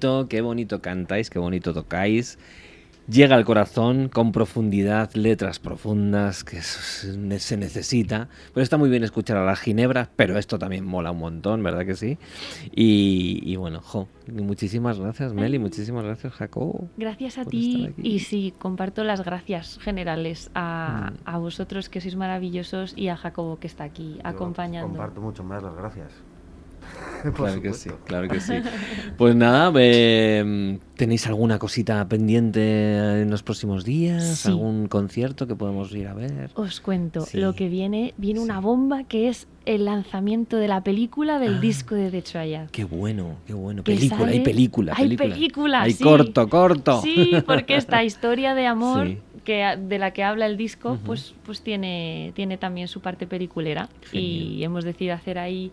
bonito, 0.09 0.29
qué 0.29 0.41
bonito 0.41 0.81
cantáis, 0.81 1.29
qué 1.31 1.39
bonito 1.39 1.75
tocáis. 1.75 2.39
Llega 3.09 3.35
al 3.35 3.45
corazón 3.45 4.09
con 4.09 4.31
profundidad, 4.31 5.13
letras 5.15 5.59
profundas 5.59 6.45
que 6.45 6.63
se 6.63 7.57
necesita. 7.57 8.29
Pero 8.55 8.63
está 8.63 8.79
muy 8.79 8.89
bien 8.89 9.03
escuchar 9.03 9.37
a 9.37 9.45
las 9.45 9.59
ginebras, 9.59 10.09
pero 10.15 10.39
esto 10.39 10.61
también 10.61 10.85
mola 10.85 11.11
un 11.11 11.19
montón, 11.19 11.61
¿verdad 11.65 11.85
que 11.85 11.97
sí? 11.97 12.19
Y, 12.73 13.41
y 13.43 13.57
bueno, 13.57 13.81
jo, 13.83 14.07
muchísimas 14.31 15.01
gracias 15.01 15.35
Meli, 15.35 15.59
muchísimas 15.59 16.05
gracias 16.05 16.33
Jacobo. 16.35 16.89
Gracias 16.97 17.39
a 17.39 17.45
ti 17.45 17.93
y 17.99 18.21
sí, 18.21 18.55
comparto 18.59 19.03
las 19.03 19.25
gracias 19.25 19.79
generales 19.81 20.51
a, 20.55 21.11
Mm. 21.11 21.17
a 21.25 21.39
vosotros 21.39 21.89
que 21.89 22.01
sois 22.01 22.15
maravillosos 22.15 22.95
y 22.97 23.09
a 23.09 23.17
Jacobo 23.17 23.59
que 23.59 23.67
está 23.67 23.85
aquí 23.85 24.19
Yo 24.23 24.29
acompañando. 24.29 24.89
Comparto 24.89 25.21
mucho 25.21 25.43
más 25.43 25.63
las 25.63 25.75
gracias. 25.75 26.13
Por 27.23 27.35
Claro 27.35 27.61
que 27.63 27.73
sí, 27.75 27.91
claro 28.07 28.29
que 28.29 28.41
sí. 28.41 28.55
Pues 29.19 29.37
nada, 29.37 29.71
eh, 29.79 30.79
¿tenéis 30.97 31.27
alguna 31.27 31.59
cosita 31.59 32.09
pendiente 32.09 33.21
en 33.23 33.31
los 33.31 33.43
próximos 33.43 33.85
días? 33.85 34.39
Sí. 34.39 34.49
¿Algún 34.49 34.89
concierto 34.89 35.47
que 35.47 35.55
podemos 35.55 35.95
ir 35.95 36.09
a 36.09 36.15
ver? 36.15 36.51
Os 36.55 36.81
cuento, 36.81 37.21
Sí. 37.23 37.39
lo 37.39 37.55
que 37.55 37.69
viene, 37.69 38.15
viene 38.17 38.41
una 38.41 38.59
bomba 38.61 39.05
que 39.05 39.29
es 39.29 39.47
el 39.67 39.85
lanzamiento 39.85 40.57
de 40.57 40.69
la 40.69 40.83
película 40.83 41.39
del 41.39 41.57
Ah. 41.57 41.61
disco 41.61 41.95
de 41.95 42.11
The 42.11 42.23
Triad. 42.23 42.71
Qué 42.71 42.85
bueno, 42.85 43.37
qué 43.47 43.53
bueno. 43.53 43.85
Película, 43.85 44.27
hay 44.29 44.41
película, 44.41 44.93
Hay 44.97 45.05
película. 45.17 45.35
película, 45.35 45.83
Hay 45.83 45.93
sí. 45.93 46.03
corto, 46.03 46.49
corto. 46.49 47.03
Sí, 47.03 47.33
porque 47.47 47.77
esta 47.77 48.03
historia 48.05 48.55
de 48.55 48.67
amor 48.67 49.17
que, 49.45 49.77
de 49.79 49.99
la 49.99 50.13
que 50.13 50.23
habla 50.25 50.47
el 50.47 50.57
disco, 50.57 50.99
pues, 51.05 51.35
pues 51.45 51.61
tiene, 51.61 52.33
tiene 52.35 52.57
también 52.57 52.89
su 52.89 53.01
parte 53.01 53.27
peliculera. 53.27 53.91
Y 54.13 54.63
hemos 54.65 54.85
decidido 54.85 55.15
hacer 55.15 55.39
ahí 55.39 55.71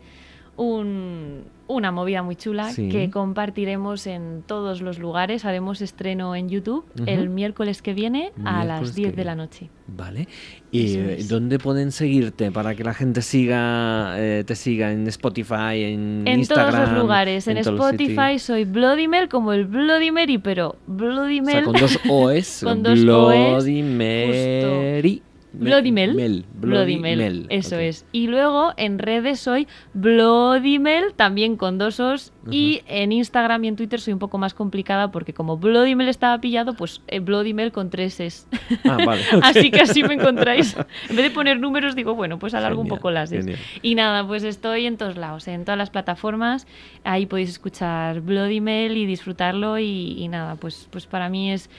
un- 0.57 1.43
una 1.69 1.91
movida 1.91 2.23
muy 2.23 2.35
chula 2.37 2.71
Sí. 2.71 2.87
que 2.87 3.09
compartiremos 3.09 4.07
en 4.07 4.41
todos 4.47 4.81
los 4.81 4.99
lugares. 4.99 5.43
Haremos 5.43 5.81
estreno 5.81 6.33
en 6.33 6.47
YouTube 6.49 6.85
el 7.05 7.29
miércoles 7.29 7.81
que 7.81 7.93
viene 7.93 8.31
a 8.45 8.63
las 8.63 8.91
que 8.91 9.01
10 9.01 9.15
de 9.17 9.23
la 9.25 9.35
noche. 9.35 9.69
Vale. 9.87 10.27
¿Y 10.71 10.95
es. 10.97 11.27
dónde 11.27 11.59
pueden 11.59 11.91
seguirte 11.91 12.51
para 12.51 12.73
que 12.73 12.83
la 12.85 12.93
gente 12.93 13.21
siga, 13.21 14.15
eh, 14.17 14.43
te 14.45 14.55
siga 14.55 14.91
en 14.93 15.07
Spotify, 15.07 15.83
en, 15.83 16.23
En 16.25 16.39
Instagram? 16.39 16.71
todos 16.73 16.89
los 16.89 16.99
lugares. 17.01 17.47
En? 17.49 17.57
Spotify 17.57 18.39
soy 18.39 18.63
Bloody 18.63 19.07
Mel 19.09 19.27
como 19.27 19.51
el 19.53 19.65
Bloody 19.65 20.11
Mary, 20.11 20.37
pero 20.37 20.77
Bloody 20.87 21.41
O 21.41 21.43
Mel 21.43 21.53
sea, 21.55 21.63
con 21.63 21.73
dos 21.75 21.99
O's. 22.09 22.61
Con 22.63 22.81
dos 22.83 23.01
Bloody 23.03 23.83
Mary. 23.83 25.21
Bloody 25.59 25.91
Mel. 25.91 26.45
Bloody, 26.53 26.97
Mel. 26.97 27.47
Eso 27.49 27.77
es. 27.77 28.05
Y 28.11 28.27
luego 28.27 28.73
en 28.77 28.99
redes 28.99 29.39
soy 29.39 29.67
Bloody 29.93 30.79
Mel, 30.79 31.13
también 31.15 31.57
con 31.57 31.77
dos 31.77 31.99
os. 31.99 32.33
Y 32.49 32.81
en 32.87 33.11
Instagram 33.11 33.65
y 33.65 33.67
en 33.67 33.75
Twitter 33.75 33.99
soy 33.99 34.13
un 34.13 34.19
poco 34.19 34.37
más 34.37 34.53
complicada 34.53 35.11
porque 35.11 35.33
como 35.33 35.57
Bloody 35.57 35.95
Mel 35.95 36.07
estaba 36.07 36.39
pillado, 36.39 36.75
pues 36.75 37.01
eh, 37.07 37.19
Bloody 37.19 37.53
Mel 37.53 37.71
con 37.71 37.89
tres 37.89 38.19
es. 38.19 38.47
Ah, 38.85 38.97
vale. 39.05 39.21
así 39.43 39.69
que 39.69 39.81
así 39.81 40.03
me 40.03 40.13
encontráis. 40.13 40.75
En 41.09 41.15
vez 41.15 41.25
de 41.25 41.31
poner 41.31 41.59
números, 41.59 41.95
digo, 41.95 42.15
bueno, 42.15 42.39
pues 42.39 42.53
alargo 42.53 42.81
un 42.81 42.87
poco 42.87 43.11
las 43.11 43.31
es. 43.31 43.47
Y 43.81 43.95
nada, 43.95 44.25
pues 44.25 44.43
estoy 44.43 44.85
en 44.85 44.97
todos 44.97 45.17
lados, 45.17 45.47
en 45.47 45.65
todas 45.65 45.77
las 45.77 45.89
plataformas. 45.89 46.67
Ahí 47.03 47.25
podéis 47.25 47.49
escuchar 47.49 48.21
Bloody 48.21 48.61
Mel 48.61 48.97
y 48.97 49.05
disfrutarlo. 49.05 49.77
Y, 49.79 50.27
nada, 50.29 50.55
pues, 50.55 50.87
pues 50.91 51.05
para 51.05 51.29
mí 51.29 51.51
es, 51.51 51.69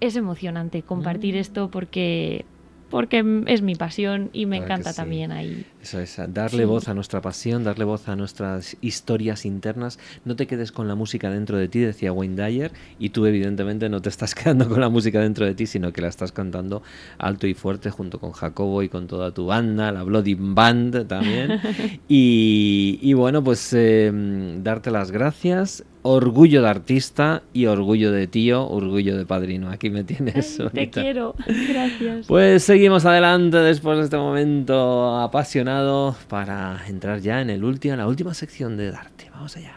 es 0.00 0.16
emocionante 0.16 0.82
compartir 0.82 1.34
mm. 1.34 1.38
esto 1.38 1.70
porque 1.70 2.44
porque 2.94 3.24
es 3.48 3.60
mi 3.60 3.74
pasión 3.74 4.30
y 4.32 4.46
me 4.46 4.56
encanta 4.56 4.94
también 4.94 5.32
ahí. 5.32 5.66
Eso 5.84 6.00
es, 6.00 6.18
darle 6.28 6.64
voz 6.64 6.88
a 6.88 6.94
nuestra 6.94 7.20
pasión, 7.20 7.62
darle 7.62 7.84
voz 7.84 8.08
a 8.08 8.16
nuestras 8.16 8.74
historias 8.80 9.44
internas. 9.44 9.98
No 10.24 10.34
te 10.34 10.46
quedes 10.46 10.72
con 10.72 10.88
la 10.88 10.94
música 10.94 11.28
dentro 11.28 11.58
de 11.58 11.68
ti, 11.68 11.80
decía 11.80 12.10
Wayne 12.10 12.42
Dyer, 12.42 12.72
y 12.98 13.10
tú 13.10 13.26
evidentemente 13.26 13.90
no 13.90 14.00
te 14.00 14.08
estás 14.08 14.34
quedando 14.34 14.66
con 14.66 14.80
la 14.80 14.88
música 14.88 15.20
dentro 15.20 15.44
de 15.44 15.54
ti, 15.54 15.66
sino 15.66 15.92
que 15.92 16.00
la 16.00 16.08
estás 16.08 16.32
cantando 16.32 16.82
alto 17.18 17.46
y 17.46 17.52
fuerte 17.52 17.90
junto 17.90 18.18
con 18.18 18.32
Jacobo 18.32 18.82
y 18.82 18.88
con 18.88 19.06
toda 19.06 19.32
tu 19.32 19.44
banda, 19.44 19.92
la 19.92 20.04
Bloody 20.04 20.36
Band 20.38 21.06
también. 21.06 21.60
y, 22.08 23.12
bueno, 23.12 23.44
pues 23.44 23.70
em, 23.74 24.62
darte 24.62 24.90
las 24.90 25.10
gracias 25.10 25.84
orgullo 26.06 26.60
de 26.60 26.68
artista 26.68 27.42
y 27.54 27.64
orgullo 27.64 28.12
de 28.12 28.26
tío, 28.26 28.68
orgullo 28.68 29.16
de 29.16 29.24
padrino. 29.24 29.70
Aquí 29.70 29.88
me 29.88 30.04
tienes. 30.04 30.58
te 30.74 30.90
quiero, 30.90 31.34
gracias. 31.68 32.26
Pues 32.26 32.62
seguimos 32.62 33.06
adelante 33.06 33.56
después 33.56 33.96
de 33.96 34.04
este 34.04 34.18
momento 34.18 35.16
apasionado 35.16 35.73
para 36.28 36.86
entrar 36.86 37.20
ya 37.20 37.40
en 37.40 37.50
el 37.50 37.64
último, 37.64 37.96
la 37.96 38.06
última 38.06 38.32
sección 38.34 38.76
de 38.76 38.90
Darte. 38.90 39.30
Vamos 39.30 39.56
allá. 39.56 39.74